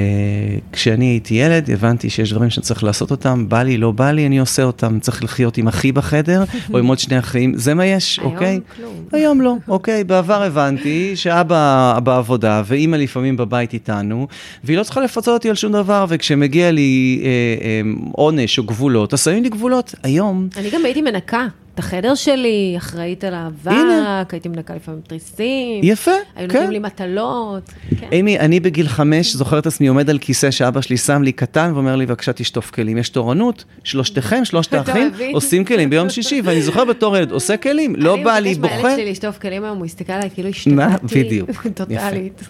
[0.72, 4.39] כשאני הייתי ילד, הבנתי שיש דברים שצריך לעשות אותם, בא לי, לא בא לי, אני
[4.39, 5.00] עושה אותם.
[5.00, 8.60] צריך לחיות עם אחי בחדר, או עם עוד שני אחים, זה מה יש, היום אוקיי?
[8.76, 8.94] כלום.
[9.12, 10.04] היום לא, אוקיי.
[10.04, 14.28] בעבר הבנתי שאבא בעבודה, ואימא לפעמים בבית איתנו,
[14.64, 17.28] והיא לא צריכה לפצות אותי על שום דבר, וכשמגיע לי אה,
[17.66, 17.82] אה,
[18.12, 19.96] עונש או גבולות, אז שמים לי גבולות.
[20.04, 23.34] היום, אני גם הייתי מנקה את החדר שלי, אחראית על.
[23.34, 25.84] האבק, הייתי מנקה לפעמים תריסים.
[25.84, 26.55] יפה, היו כן.
[26.55, 27.69] נותנים לי מטלות.
[27.99, 28.07] כן.
[28.11, 31.72] אימי, אני בגיל חמש זוכר את עצמי עומד על כיסא שאבא שלי שם לי קטן
[31.74, 32.97] ואומר לי, בבקשה תשטוף כלים.
[32.97, 35.11] יש תורנות, שלושתכם, שלושת האחים?
[35.34, 38.74] עושים כלים ביום שישי, ואני זוכר בתור ילד, עושה כלים, לא בא לי, אני בוכה.
[38.74, 40.49] מבקש מהילד שלי לשטוף כלים היום, הוא הסתכל עליי כאילו?
[40.49, 41.24] השתגעתי.
[41.24, 41.67] בדיוק.
[41.76, 42.41] טוטאלית.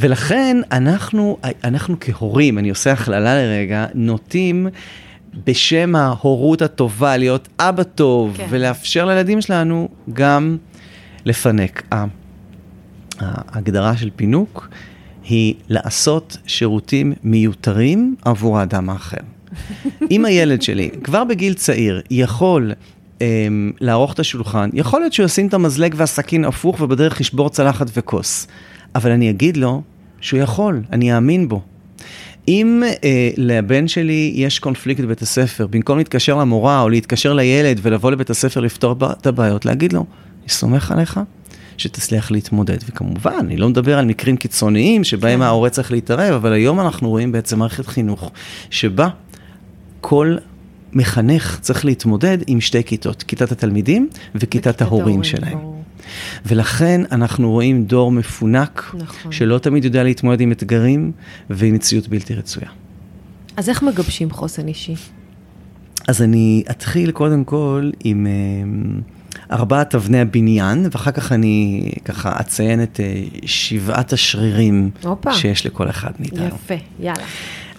[0.00, 4.68] ולכן אנחנו, אנחנו כהורים, אני עושה הכללה לרגע, נוטים
[5.46, 8.46] בשם ההורות הטובה להיות אבא טוב, כן.
[8.50, 10.56] ולאפשר לילדים שלנו גם
[11.24, 11.82] לפנק.
[13.20, 14.68] ההגדרה של פינוק
[15.24, 19.16] היא לעשות שירותים מיותרים עבור האדם האחר.
[20.10, 22.72] אם הילד שלי כבר בגיל צעיר יכול
[23.20, 27.86] אמ, לערוך את השולחן, יכול להיות שהוא ישים את המזלג והסכין הפוך ובדרך ישבור צלחת
[27.96, 28.46] וכוס.
[28.94, 29.82] אבל אני אגיד לו
[30.20, 31.62] שהוא יכול, אני אאמין בו.
[32.48, 38.10] אם אה, לבן שלי יש קונפליקט בבית הספר, במקום להתקשר למורה או להתקשר לילד ולבוא
[38.10, 40.04] לבית הספר לפתור את הבעיות, להגיד לו,
[40.40, 41.20] אני סומך עליך,
[41.76, 42.76] שתצליח להתמודד.
[42.88, 45.42] וכמובן, אני לא מדבר על מקרים קיצוניים שבהם כן.
[45.42, 48.30] ההורה צריך להתערב, אבל היום אנחנו רואים בעצם מערכת חינוך
[48.70, 49.08] שבה
[50.00, 50.36] כל
[50.92, 55.77] מחנך צריך להתמודד עם שתי כיתות, כיתת התלמידים וכיתת ההורים ההורים, שלהם.
[56.46, 59.32] ולכן אנחנו רואים דור מפונק, נכון.
[59.32, 61.12] שלא תמיד יודע להתמודד עם אתגרים
[61.50, 62.68] ועם מציאות בלתי רצויה.
[63.56, 64.94] אז איך מגבשים חוסן אישי?
[66.08, 72.82] אז אני אתחיל קודם כל עם uh, ארבעת אבני הבניין, ואחר כך אני ככה אציין
[72.82, 75.34] את uh, שבעת השרירים אופה.
[75.34, 76.46] שיש לכל אחד מאיתנו.
[76.46, 77.24] יפה, יאללה.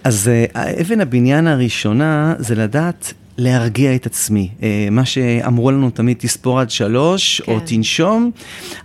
[0.03, 4.49] אז uh, אבן הבניין הראשונה זה לדעת להרגיע את עצמי.
[4.63, 7.51] אה, מה שאמרו לנו תמיד, תספור עד שלוש, כן.
[7.51, 8.31] או תנשום,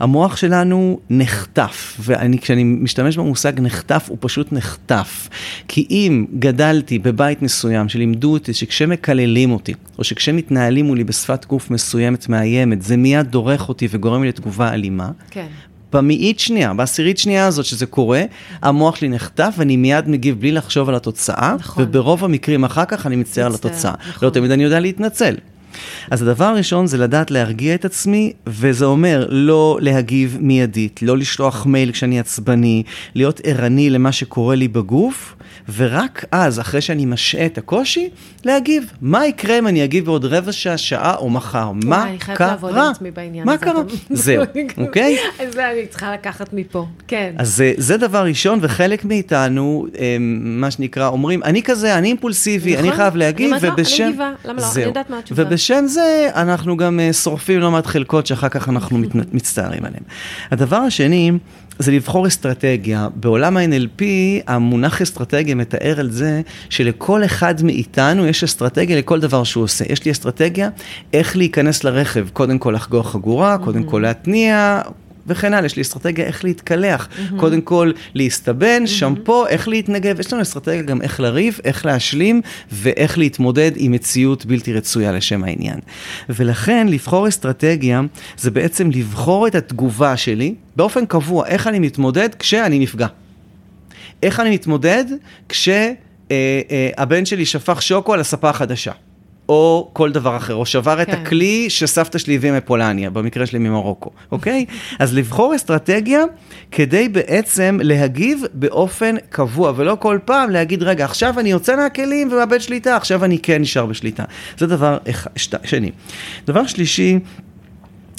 [0.00, 5.28] המוח שלנו נחטף, וכשאני משתמש במושג נחטף, הוא פשוט נחטף.
[5.68, 12.28] כי אם גדלתי בבית מסוים שלימדו אותי שכשמקללים אותי, או שכשמתנהלים מולי בשפת גוף מסוימת
[12.28, 15.10] מאיימת, זה מיד דורך אותי וגורם לי לתגובה אלימה.
[15.30, 15.46] כן.
[15.94, 18.22] במאית שנייה, בעשירית שנייה הזאת שזה קורה,
[18.62, 21.84] המוח שלי נחטף ואני מיד מגיב בלי לחשוב על התוצאה, נכון.
[21.84, 23.92] וברוב המקרים אחר כך אני מצטער על התוצאה.
[24.08, 24.28] נכון.
[24.28, 25.34] לא תמיד אני יודע להתנצל.
[26.10, 31.66] אז הדבר הראשון זה לדעת להרגיע את עצמי, וזה אומר לא להגיב מיידית, לא לשלוח
[31.66, 32.82] מייל כשאני עצבני,
[33.14, 35.34] להיות ערני למה שקורה לי בגוף,
[35.76, 38.10] ורק אז, אחרי שאני משעה את הקושי,
[38.44, 38.92] להגיב.
[39.00, 41.72] מה יקרה אם אני אגיב בעוד רבע שעה, שעה או מחר?
[41.72, 42.08] מה קרה?
[42.08, 43.56] אני חייבת לעבוד עם עצמי בעניין הזה.
[43.56, 43.82] מה קרה?
[44.10, 44.44] זהו,
[44.86, 45.18] אוקיי?
[45.40, 47.34] אז זה אני צריכה לקחת מפה, כן.
[47.38, 52.72] אז זה, זה דבר ראשון, וחלק מאיתנו, אמ, מה שנקרא, אומרים, אני כזה, אני אימפולסיבי,
[52.72, 54.02] נכון, אני חייב להגיב, אני ובשם...
[54.02, 54.66] אני מגיבה, למה לא?
[54.76, 55.42] אני יודעת מה התשובה.
[55.42, 58.98] ובשם זה, אנחנו גם אה, שורפים לא מעט חלקות שאחר כך אנחנו
[59.32, 60.02] מצטערים עליהן.
[60.50, 61.32] הדבר השני,
[61.78, 63.08] זה לבחור אסטרטגיה.
[63.14, 64.02] בעולם ה-NLP,
[64.46, 69.84] המונח אסטרטגיה מתאר על זה שלכל אחד מאיתנו יש אסטרטגיה לכל דבר שהוא עושה.
[69.88, 70.68] יש לי אסטרטגיה
[71.12, 74.82] איך להיכנס לרכב, קודם כל לחגור חגורה, קודם כל להתניע,
[75.26, 77.36] וכן הלאה, יש לי אסטרטגיה איך להתקלח, mm-hmm.
[77.36, 78.88] קודם כל להסתבן, mm-hmm.
[78.88, 82.40] שמפו, איך להתנגב, יש לנו אסטרטגיה גם איך לריב, איך להשלים
[82.72, 85.78] ואיך להתמודד עם מציאות בלתי רצויה לשם העניין.
[86.28, 88.00] ולכן לבחור אסטרטגיה
[88.36, 93.06] זה בעצם לבחור את התגובה שלי באופן קבוע, איך אני מתמודד כשאני נפגע.
[94.22, 95.04] איך אני מתמודד
[95.48, 95.94] כשהבן
[96.30, 98.92] אה, אה, שלי שפך שוקו על הספה החדשה.
[99.48, 101.02] או כל דבר אחר, או שבר כן.
[101.02, 104.64] את הכלי שסבתא שלי הביאה מפולניה, במקרה שלי ממרוקו, אוקיי?
[104.98, 106.22] אז לבחור אסטרטגיה
[106.70, 112.60] כדי בעצם להגיב באופן קבוע, ולא כל פעם להגיד, רגע, עכשיו אני יוצא מהכלים ומאבד
[112.60, 114.24] שליטה, עכשיו אני כן נשאר בשליטה.
[114.58, 115.90] זה דבר אחד, שת, שני.
[116.46, 117.18] דבר שלישי,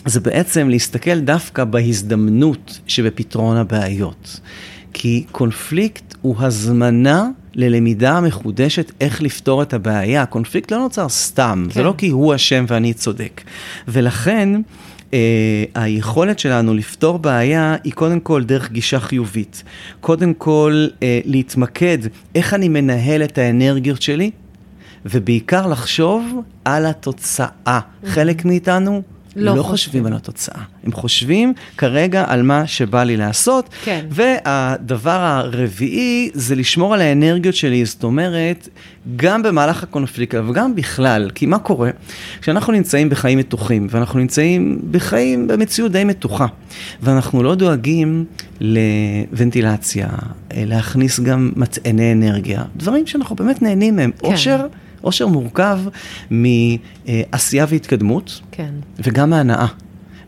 [0.05, 4.39] זה בעצם להסתכל דווקא בהזדמנות שבפתרון הבעיות.
[4.97, 10.21] כי קונפליקט הוא הזמנה ללמידה מחודשת איך לפתור את הבעיה.
[10.21, 11.73] הקונפליקט לא נוצר סתם, כן.
[11.73, 13.41] זה לא כי הוא אשם ואני צודק.
[13.87, 14.49] ולכן,
[15.13, 19.63] אה, היכולת שלנו לפתור בעיה היא קודם כל דרך גישה חיובית.
[20.01, 21.97] קודם כל אה, להתמקד
[22.35, 24.31] איך אני מנהל את האנרגיות שלי,
[25.05, 27.49] ובעיקר לחשוב על התוצאה.
[27.65, 28.07] Mm-hmm.
[28.07, 29.01] חלק מאיתנו
[29.35, 30.61] לא, לא חושבים על התוצאה.
[30.83, 33.69] הם חושבים כרגע על מה שבא לי לעשות.
[33.83, 34.05] כן.
[34.09, 38.69] והדבר הרביעי זה לשמור על האנרגיות שלי, זאת אומרת,
[39.15, 41.89] גם במהלך הקונפליקט וגם בכלל, כי מה קורה?
[42.41, 46.45] כשאנחנו נמצאים בחיים מתוחים, ואנחנו נמצאים בחיים במציאות די מתוחה,
[47.01, 48.25] ואנחנו לא דואגים
[48.61, 50.07] לוונטילציה,
[50.53, 54.11] להכניס גם מטעני אנרגיה, דברים שאנחנו באמת נהנים מהם.
[54.19, 54.27] כן.
[54.27, 54.67] אושר.
[55.05, 55.79] אושר מורכב
[56.29, 58.71] מעשייה והתקדמות, כן.
[58.99, 59.67] וגם מהנאה.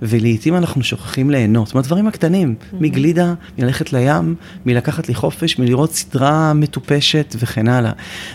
[0.02, 2.76] ולעיתים אנחנו שוכחים ליהנות מהדברים הקטנים, mm-hmm.
[2.80, 7.92] מגלידה, מללכת לים, מלקחת לי חופש, מלראות סדרה מטופשת וכן הלאה.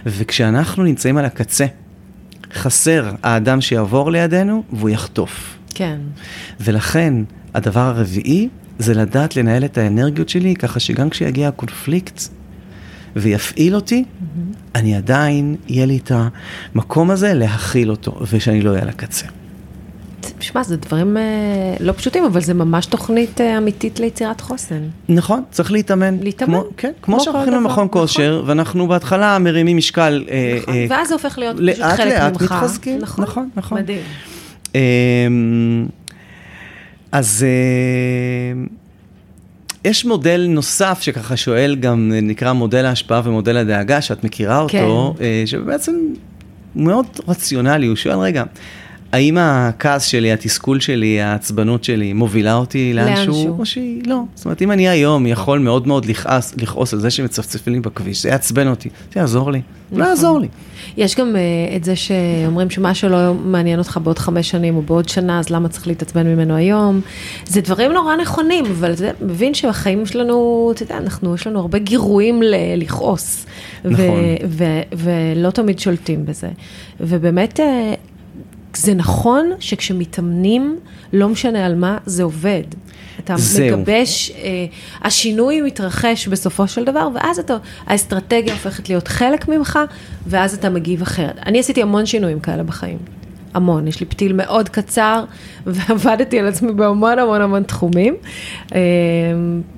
[0.07, 1.66] וכשאנחנו נמצאים על הקצה,
[2.55, 5.59] חסר האדם שיעבור לידינו והוא יחטוף.
[5.74, 5.99] כן.
[6.61, 7.14] ולכן,
[7.55, 12.22] הדבר הרביעי זה לדעת לנהל את האנרגיות שלי, ככה שגם כשיגיע הקונפליקט,
[13.16, 14.56] ויפעיל אותי, mm-hmm.
[14.74, 16.12] אני עדיין, יהיה לי את
[16.74, 19.26] המקום הזה להכיל אותו, ושאני לא אהיה על הקצה.
[20.40, 21.22] שמע, זה דברים אה,
[21.80, 24.82] לא פשוטים, אבל זה ממש תוכנית אה, אמיתית ליצירת חוסן.
[25.08, 26.18] נכון, צריך להתאמן.
[26.20, 26.52] להתאמן.
[26.52, 28.48] כמו, כן, כמו שאנחנו הולכים למכון כושר, נכון.
[28.48, 30.24] ואנחנו בהתחלה מרימים משקל.
[30.30, 32.00] אה, נכון, אה, ואז זה הופך להיות פשוט חלק ממך.
[32.00, 33.48] לאט לאט מתחזקים, נכון, נכון.
[33.56, 33.78] נכון.
[33.78, 34.00] מדהים.
[34.74, 34.80] אה,
[37.12, 37.46] אז...
[37.48, 38.82] אה,
[39.85, 45.24] יש מודל נוסף שככה שואל גם, נקרא מודל ההשפעה ומודל הדאגה, שאת מכירה אותו, כן.
[45.24, 45.93] אה, שבעצם
[46.76, 48.45] מאוד רציונלי, הוא שואל, רגע,
[49.12, 53.56] האם הכעס שלי, התסכול שלי, העצבנות שלי, מובילה אותי לאנשהו.
[53.58, 54.20] או שהיא לא.
[54.34, 58.22] זאת אומרת, אם אני היום יכול מאוד מאוד לכעס, לכעוס על זה שמצפצפים לי בכביש,
[58.22, 59.58] זה יעצבן אותי, זה יעזור לי,
[59.92, 60.08] לא נכון.
[60.08, 60.48] יעזור לי.
[60.96, 65.08] יש גם uh, את זה שאומרים שמה שלא מעניין אותך בעוד חמש שנים או בעוד
[65.08, 67.00] שנה, אז למה צריך להתעצבן ממנו היום?
[67.46, 71.78] זה דברים נורא נכונים, אבל זה מבין שבחיים שלנו, אתה יודע, אנחנו, יש לנו הרבה
[71.78, 73.46] גירויים ל- לכעוס.
[73.84, 74.04] נכון.
[74.04, 74.82] ו- ו-
[75.36, 76.48] ולא תמיד שולטים בזה.
[77.00, 77.62] ובאמת, uh,
[78.77, 80.79] זה נכון שכשמתאמנים,
[81.12, 82.62] לא משנה על מה, זה עובד.
[83.25, 83.79] אתה זהו.
[83.79, 84.66] מגבש, אה,
[85.03, 87.57] השינוי מתרחש בסופו של דבר, ואז אתה,
[87.87, 89.79] האסטרטגיה הופכת להיות חלק ממך,
[90.27, 91.39] ואז אתה מגיב אחרת.
[91.47, 92.99] אני עשיתי המון שינויים כאלה בחיים.
[93.55, 95.25] המון, יש לי פתיל מאוד קצר,
[95.66, 98.14] ועבדתי על עצמי בהמון המון המון תחומים.
[98.75, 98.81] אה,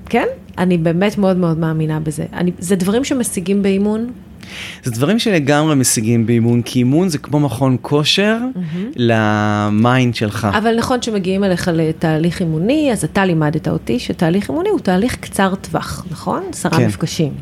[0.09, 0.25] כן,
[0.57, 2.25] אני באמת מאוד מאוד מאמינה בזה.
[2.33, 4.11] אני, זה דברים שמשיגים באימון,
[4.83, 8.37] זה דברים שלגמרי משיגים באימון, כי אימון זה כמו מכון כושר
[8.95, 10.47] ל mind שלך.
[10.57, 15.55] אבל נכון שמגיעים אליך לתהליך אימוני, אז אתה לימדת אותי שתהליך אימוני הוא תהליך קצר
[15.55, 16.43] טווח, נכון?
[16.51, 16.85] עשרה כן.
[16.87, 17.33] מפגשים.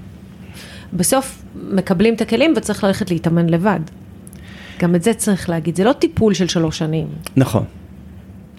[0.93, 3.79] בסוף מקבלים את הכלים וצריך ללכת להתאמן לבד.
[4.79, 7.63] גם את זה צריך להגיד, זה לא טיפול של שלוש שנים, נכון.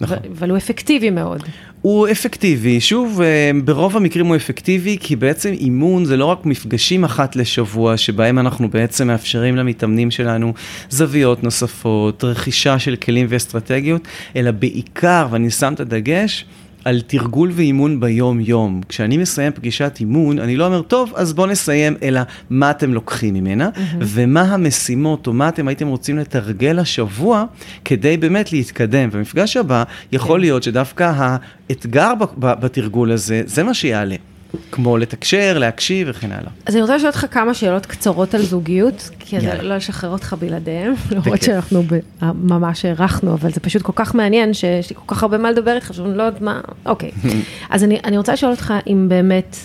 [0.01, 0.17] נכון.
[0.37, 1.43] אבל הוא אפקטיבי מאוד.
[1.85, 7.03] הוא אפקטיבי, שוב, אה, ברוב המקרים הוא אפקטיבי, כי בעצם אימון זה לא רק מפגשים
[7.03, 10.53] אחת לשבוע, שבהם אנחנו בעצם מאפשרים למתאמנים שלנו
[10.89, 16.45] זוויות נוספות, רכישה של כלים ואסטרטגיות, אלא בעיקר, ואני שם את הדגש,
[16.85, 18.81] על תרגול ואימון ביום-יום.
[18.89, 23.33] כשאני מסיים פגישת אימון, אני לא אומר, טוב, אז בואו נסיים, אלא מה אתם לוקחים
[23.33, 23.69] ממנה,
[23.99, 27.45] ומה המשימות, או מה אתם הייתם רוצים לתרגל השבוע,
[27.85, 29.09] כדי באמת להתקדם.
[29.09, 30.41] במפגש הבא, יכול כן.
[30.41, 31.37] להיות שדווקא
[31.69, 34.15] האתגר בתרגול הזה, זה מה שיעלה.
[34.71, 36.51] כמו לתקשר, להקשיב וכן הלאה.
[36.65, 39.67] אז אני רוצה לשאול אותך כמה שאלות קצרות על זוגיות, כי אני.
[39.67, 41.41] לא אשחרר אותך בלעדיהם, למרות.
[41.41, 45.37] שאנחנו ב- ממש הארכנו, אבל זה פשוט כל כך מעניין, שיש לי כל כך הרבה
[45.37, 47.11] מה לדבר איתך, שאני לא יודעת מה, אוקיי.
[47.69, 49.57] אז אני, אני רוצה לשאול אותך אם באמת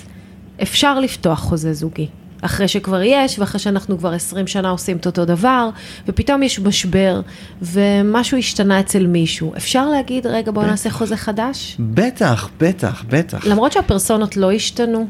[0.62, 2.08] אפשר לפתוח חוזה זוגי.
[2.40, 5.68] אחרי שכבר יש, ואחרי שאנחנו כבר 20 שנה עושים את אותו דבר,
[6.08, 7.20] ופתאום יש משבר,
[7.62, 9.52] ומשהו השתנה אצל מישהו.
[9.56, 11.76] אפשר להגיד, רגע, בואו נעשה חוזה חדש?
[11.80, 13.46] בטח, בטח, בטח.
[13.46, 15.06] למרות שהפרסונות לא השתנו,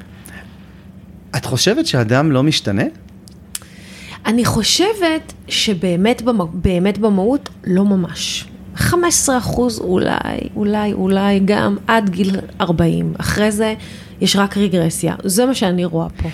[1.37, 2.83] את חושבת שאדם לא משתנה?
[4.27, 6.39] אני חושבת שבאמת במ...
[6.55, 8.47] באמת במהות לא ממש.
[8.77, 10.15] 15 אחוז אולי,
[10.57, 13.15] אולי, אולי גם עד גיל 40.
[13.19, 13.75] אחרי זה
[14.21, 15.15] יש רק רגרסיה.
[15.25, 16.29] זה מה שאני רואה פה.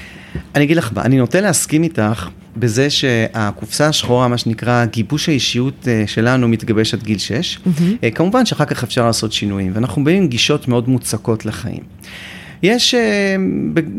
[0.54, 6.04] אני אגיד לך אני נוטה להסכים איתך בזה שהקופסה השחורה, מה שנקרא גיבוש האישיות אה,
[6.06, 7.58] שלנו, מתגבש עד גיל 6.
[8.04, 11.82] אה, כמובן שאחר כך אפשר לעשות שינויים, ואנחנו באים עם גישות מאוד מוצקות לחיים.
[12.62, 13.36] יש אה,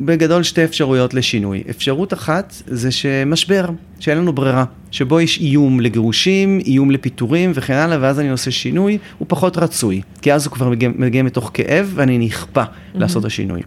[0.05, 1.63] בגדול שתי אפשרויות לשינוי.
[1.69, 3.65] אפשרות אחת זה שמשבר,
[3.99, 8.97] שאין לנו ברירה, שבו יש איום לגירושים, איום לפיטורים וכן הלאה, ואז אני עושה שינוי,
[9.17, 12.63] הוא פחות רצוי, כי אז הוא כבר מגיע, מגיע מתוך כאב ואני נכפה
[12.95, 13.61] לעשות את השינוי.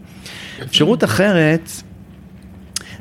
[0.63, 1.71] אפשרות אחרת,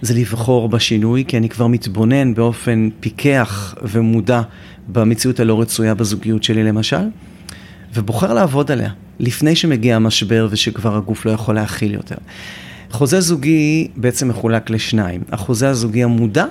[0.01, 4.41] זה לבחור בשינוי, כי אני כבר מתבונן באופן פיקח ומודע
[4.87, 7.09] במציאות הלא רצויה בזוגיות שלי למשל,
[7.93, 12.15] ובוחר לעבוד עליה, לפני שמגיע המשבר ושכבר הגוף לא יכול להכיל יותר.
[12.91, 16.45] חוזה זוגי בעצם מחולק לשניים, החוזה הזוגי המודע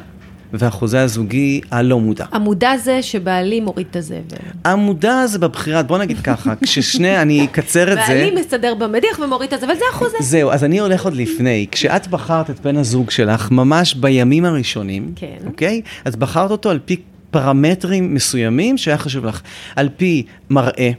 [0.52, 2.24] והחוזה הזוגי הלא מודע.
[2.32, 4.18] המודע זה שבעלי מוריד את הזבל.
[4.64, 8.14] המודע זה בבחירה, בוא נגיד ככה, כששני, אני אקצר את זה.
[8.14, 10.16] בעלי מסתדר במדיח ומוריד את הזבל, זה החוזה.
[10.20, 11.66] זהו, אז אני הולך עוד לפני.
[11.70, 15.36] כשאת בחרת את בן הזוג שלך, ממש בימים הראשונים, כן.
[15.46, 15.82] אוקיי?
[16.04, 16.96] אז בחרת אותו על פי
[17.30, 19.40] פרמטרים מסוימים שהיה חשוב לך.
[19.76, 20.90] על פי מראה,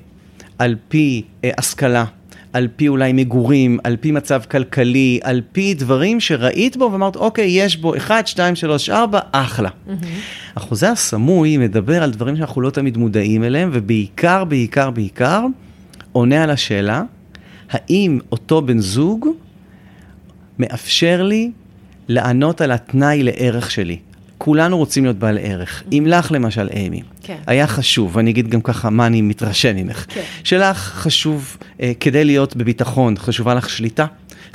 [0.60, 2.05] על פי אה, השכלה,
[2.53, 7.45] על פי אולי מגורים, על פי מצב כלכלי, על פי דברים שראית בו ואמרת, אוקיי,
[7.49, 9.70] יש בו 1, 2, 3, 4, אחלה.
[10.55, 15.45] החוזה הסמוי מדבר על דברים שאנחנו לא תמיד מודעים אליהם, ובעיקר, בעיקר, בעיקר,
[16.12, 17.03] עונה על השאלה,
[17.70, 19.28] האם אותו בן זוג
[20.60, 21.51] מאפשר לי
[22.07, 23.99] לענות על התנאי לערך שלי.
[24.40, 25.84] כולנו רוצים להיות בעל ערך.
[25.92, 27.38] אם לך למשל, אמי, כן.
[27.48, 30.22] היה חשוב, ואני אגיד גם ככה מה אני מתרשם ממך, כן.
[30.44, 34.06] שלך חשוב, אה, כדי להיות בביטחון, חשובה לך שליטה,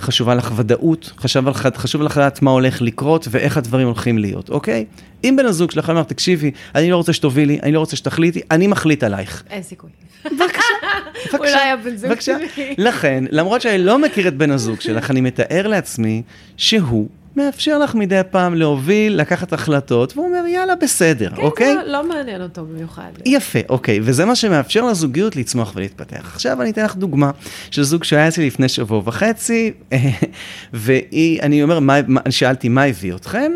[0.01, 4.51] חשובה לך ודאות, חשוב לך, חשוב לך לדעת מה הולך לקרות ואיך הדברים הולכים להיות,
[4.51, 4.85] אוקיי?
[5.25, 8.67] אם בן הזוג שלך אמר, תקשיבי, אני לא רוצה שתובילי, אני לא רוצה שתחליטי, אני
[8.67, 9.43] מחליט עלייך.
[9.51, 9.91] אין סיכוי.
[10.25, 12.37] בבקשה, אולי הבן זוג בבקשה.
[12.55, 12.75] שלי.
[12.79, 16.23] לכן, למרות שאני לא מכיר את בן הזוג שלך, אני מתאר לעצמי
[16.57, 21.75] שהוא מאפשר לך מדי פעם להוביל, לקחת החלטות, והוא אומר, יאללה, בסדר, כן, אוקיי?
[21.75, 23.11] זה לא מעניין אותו במיוחד.
[23.27, 26.31] יפה, אוקיי, וזה מה שמאפשר לזוגיות לצמוח ולהתפתח.
[26.35, 27.31] עכשיו אני אתן לך דוגמה
[27.71, 29.73] של זוג שהיה אצלי לפני שבוע וחצי,
[30.73, 33.53] והיא, אני אומר, מה, מה, שאלתי מה הביא אתכם,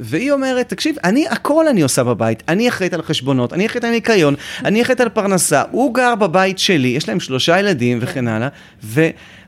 [0.00, 3.90] והיא אומרת, תקשיב, אני, הכל אני עושה בבית, אני אחראית על חשבונות, אני אחראית על
[3.90, 4.34] ניקיון,
[4.64, 8.48] אני אחראית על פרנסה, הוא גר בבית שלי, יש להם שלושה ילדים וכן הלאה,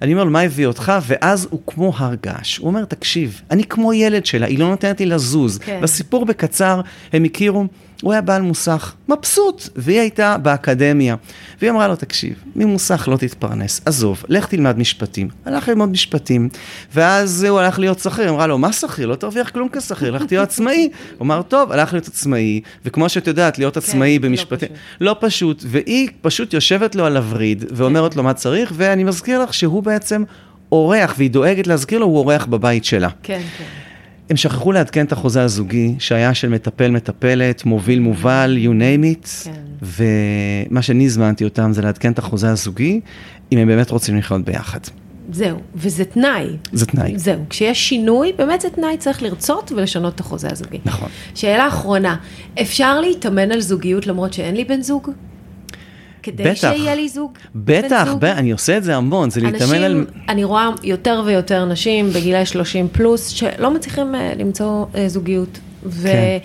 [0.01, 0.93] ואני אומר לו, מה הביא אותך?
[1.07, 5.01] ואז הוא כמו הר געש, הוא אומר, תקשיב, אני כמו ילד שלה, היא לא נותנת
[5.01, 5.59] לי לזוז.
[5.59, 5.81] כן.
[5.83, 6.81] בסיפור בקצר,
[7.13, 7.67] הם הכירו,
[8.03, 11.17] הוא היה בעל מוסך, מבסוט, והיא הייתה באקדמיה.
[11.61, 15.29] והיא אמרה לו, תקשיב, ממוסך לא תתפרנס, עזוב, לך תלמד משפטים.
[15.45, 16.49] הלך ללמוד משפטים,
[16.95, 19.07] ואז הוא הלך להיות שכיר, אמרה לו, מה שכיר?
[19.07, 20.89] לא תרוויח כלום כשכיר, לך תהיה עצמאי.
[21.19, 24.79] הוא אמר, טוב, הלך להיות עצמאי, וכמו שאת יודעת, להיות עצמאי לא במשפטים, פשוט.
[25.01, 29.55] לא פשוט, והיא פשוט יושבת לו על הווריד, ואומרת לו מה צריך, ואני מזכיר לך
[29.55, 30.25] שהוא בעצם
[30.73, 33.09] אורח, והיא דואגת להזכיר לו, הוא אורח בבית שלה.
[33.23, 33.86] כן, כן.
[34.31, 39.45] הם שכחו לעדכן את החוזה הזוגי, שהיה של מטפל מטפלת, מוביל מובל, you name it,
[39.45, 39.53] כן.
[40.71, 43.01] ומה שאני הזמנתי אותם זה לעדכן את החוזה הזוגי,
[43.53, 44.81] אם הם באמת רוצים לחיות ביחד.
[45.33, 46.47] זהו, וזה תנאי.
[46.73, 47.19] זה תנאי.
[47.19, 50.79] זהו, כשיש שינוי, באמת זה תנאי, צריך לרצות ולשנות את החוזה הזוגי.
[50.85, 51.09] נכון.
[51.35, 52.17] שאלה אחרונה,
[52.61, 55.11] אפשר להתאמן על זוגיות למרות שאין לי בן זוג?
[56.27, 56.73] כדי בטח.
[56.75, 57.33] שיהיה לי זוג?
[57.55, 58.21] בטח, זוג?
[58.21, 60.07] ב- אני עושה את זה המון, זה להתאמן על...
[60.29, 65.59] אני רואה יותר ויותר נשים בגילי 30 פלוס, שלא מצליחים אה, למצוא אה, זוגיות.
[65.85, 66.03] ו...
[66.03, 66.39] כן.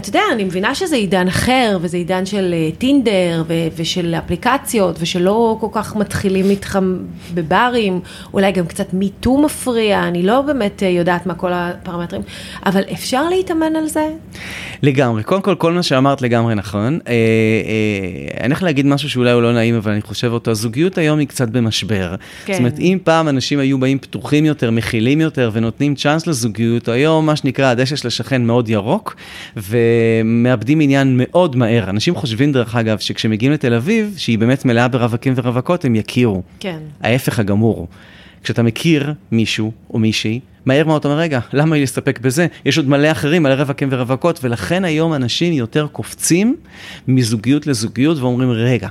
[0.00, 4.96] אתה יודע, אני מבינה שזה עידן אחר, וזה עידן של אה, טינדר, ו- ושל אפליקציות,
[5.00, 6.96] ושלא כל כך מתחילים איתכם
[7.34, 8.00] בברים,
[8.34, 12.22] אולי גם קצת מיטו מפריע, אני לא באמת אה, יודעת מה כל הפרמטרים,
[12.66, 14.08] אבל אפשר להתאמן על זה?
[14.82, 16.98] לגמרי, קודם כל, כל מה שאמרת לגמרי נכון.
[17.08, 20.98] אה, אה, אני הולך להגיד משהו שאולי הוא לא נעים, אבל אני חושב אותו, הזוגיות
[20.98, 22.14] היום היא קצת במשבר.
[22.44, 22.52] כן.
[22.52, 27.26] זאת אומרת, אם פעם אנשים היו באים פתוחים יותר, מכילים יותר, ונותנים צ'אנס לזוגיות, היום
[27.26, 29.16] מה שנקרא, הדשא של השכן מאוד ירוק,
[30.24, 31.90] ומאבדים עניין מאוד מהר.
[31.90, 36.42] אנשים חושבים, דרך אגב, שכשמגיעים לתל אביב, שהיא באמת מלאה ברווקים ורווקות, הם יכירו.
[36.60, 36.78] כן.
[37.00, 37.88] ההפך הגמור.
[38.42, 42.46] כשאתה מכיר מישהו או מישהי, מהר מאוד אתה אומר, רגע, למה לי להסתפק בזה?
[42.64, 46.56] יש עוד מלא אחרים, מלא רווקים ורווקות, ולכן היום אנשים יותר קופצים
[47.08, 48.88] מזוגיות לזוגיות ואומרים, רגע,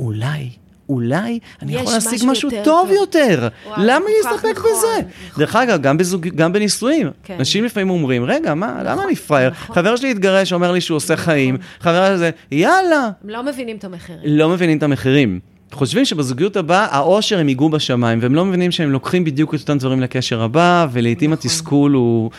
[0.00, 0.61] אולי...
[0.92, 2.96] אולי אני יכול להשיג משהו יותר טוב טוב.
[2.96, 3.48] יותר.
[3.66, 5.06] וואו, למה להסתפק נכון, בזה?
[5.28, 5.40] נכון.
[5.40, 6.28] דרך אגב, גם, בזוג...
[6.28, 7.10] גם בנישואים.
[7.24, 7.36] כן.
[7.38, 9.50] אנשים לפעמים אומרים, רגע, מה, למה אני פראייר?
[9.50, 9.76] נכון.
[9.76, 13.84] חבר שלי התגרש, אומר לי שהוא עושה חיים, חבר הזה, יאללה, הם לא מבינים את
[13.84, 14.20] המחירים.
[14.24, 15.40] לא מבינים את המחירים.
[15.72, 19.78] חושבים שבזוגיות הבאה, העושר הם ייגעו בשמיים, והם לא מבינים שהם לוקחים בדיוק את אותם
[19.78, 21.46] דברים לקשר הבא, ולעיתים נכון.
[21.46, 22.30] התסכול הוא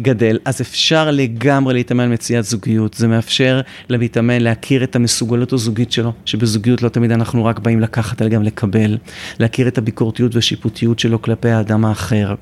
[0.00, 0.38] גדל.
[0.44, 2.94] אז אפשר לגמרי להתאמן על מציאת זוגיות.
[2.94, 8.22] זה מאפשר למתאמן להכיר את המסוגלות הזוגית שלו, שבזוגיות לא תמיד אנחנו רק באים לקחת,
[8.22, 8.98] אלא גם לקבל.
[9.38, 12.34] להכיר את הביקורתיות והשיפוטיות שלו כלפי האדם האחר.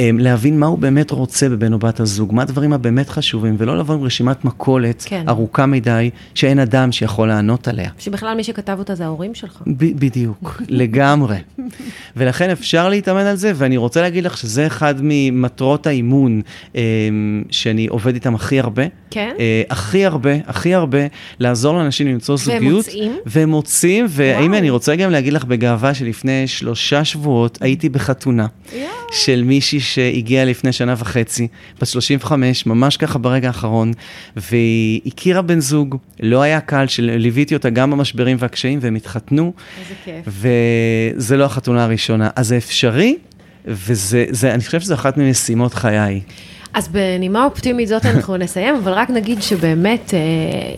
[0.00, 3.78] אמ, להבין מה הוא באמת רוצה בבן או בת הזוג, מה הדברים הבאמת חשובים, ולא
[3.78, 5.24] לבוא עם רשימת מכולת כן.
[5.28, 7.90] ארוכה מדי, שאין אדם שיכול לענות עליה.
[7.98, 9.62] שבכלל מי שכתב אותה זה ההורים שלך.
[9.66, 11.36] ב- בדיוק, לגמרי.
[12.16, 16.40] ולכן אפשר להתאמן על זה, ואני רוצה להגיד לך שזה אחד ממטרות האימון
[16.76, 16.80] אה,
[17.50, 18.84] שאני עובד איתם הכי הרבה.
[19.10, 19.34] כן?
[19.40, 20.98] אה, הכי הרבה, הכי הרבה,
[21.38, 22.86] לעזור לאנשים למצוא זוגיות.
[23.26, 24.54] והם מוצאים, והאם.
[24.54, 28.46] אני רוצה גם להגיד לך בגאווה שלפני שלושה שבועות הייתי בחתונה.
[29.12, 31.48] של מישהי שהגיעה לפני שנה וחצי,
[31.80, 33.92] בת 35, ממש ככה ברגע האחרון,
[34.36, 39.94] והיא הכירה בן זוג, לא היה קל, שליוויתי אותה גם במשברים והקשיים, והם התחתנו, איזה
[40.04, 40.34] כיף.
[41.16, 42.30] וזה לא החתונה הראשונה.
[42.36, 43.16] אז זה אפשרי,
[43.66, 46.20] וזה, זה, אני חושב שזו אחת ממשימות חיי.
[46.74, 50.18] אז בנימה אופטימית זאת אנחנו נסיים, אבל רק נגיד שבאמת אה,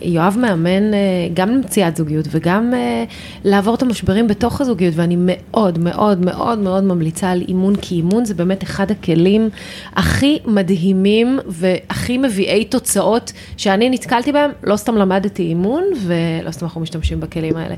[0.01, 0.99] יואב מאמן אה,
[1.33, 3.03] גם למציאת זוגיות וגם אה,
[3.43, 8.25] לעבור את המשברים בתוך הזוגיות, ואני מאוד מאוד מאוד מאוד ממליצה על אימון, כי אימון
[8.25, 9.49] זה באמת אחד הכלים
[9.93, 16.81] הכי מדהימים והכי מביאי תוצאות שאני נתקלתי בהם, לא סתם למדתי אימון ולא סתם אנחנו
[16.81, 17.75] משתמשים בכלים האלה.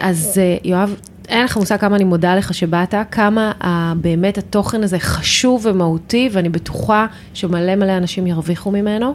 [0.00, 0.96] אז יואב,
[1.32, 6.28] אין לך מושג כמה אני מודה לך שבאת, כמה ה- באמת התוכן הזה חשוב ומהותי,
[6.32, 9.14] ואני בטוחה שמלא מלא אנשים ירוויחו ממנו.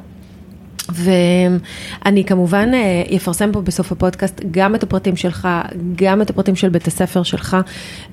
[0.89, 5.47] ואני כמובן אה, אפרסם פה בסוף הפודקאסט גם את הפרטים שלך,
[5.95, 7.57] גם את הפרטים של בית הספר שלך,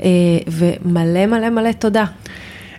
[0.02, 0.08] אה,
[0.46, 2.04] ומלא מלא מלא תודה.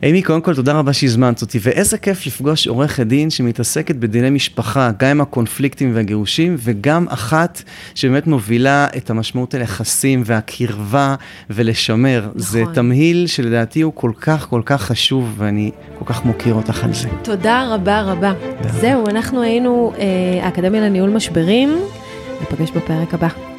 [0.03, 4.91] אימי, קודם כל תודה רבה שהזמנת אותי, ואיזה כיף לפגוש עורכת דין שמתעסקת בדיני משפחה,
[4.99, 7.63] גם עם הקונפליקטים והגירושים, וגם אחת
[7.95, 11.15] שבאמת מובילה את המשמעות היחסים והקרבה
[11.49, 12.21] ולשמר.
[12.25, 12.41] נכון.
[12.41, 16.93] זה תמהיל שלדעתי הוא כל כך כל כך חשוב, ואני כל כך מוקיר אותך על
[16.93, 17.09] זה.
[17.23, 18.33] תודה רבה רבה.
[18.81, 21.77] זהו, אנחנו היינו אה, האקדמיה לניהול משברים,
[22.41, 23.54] ניפגש בפרק הבא.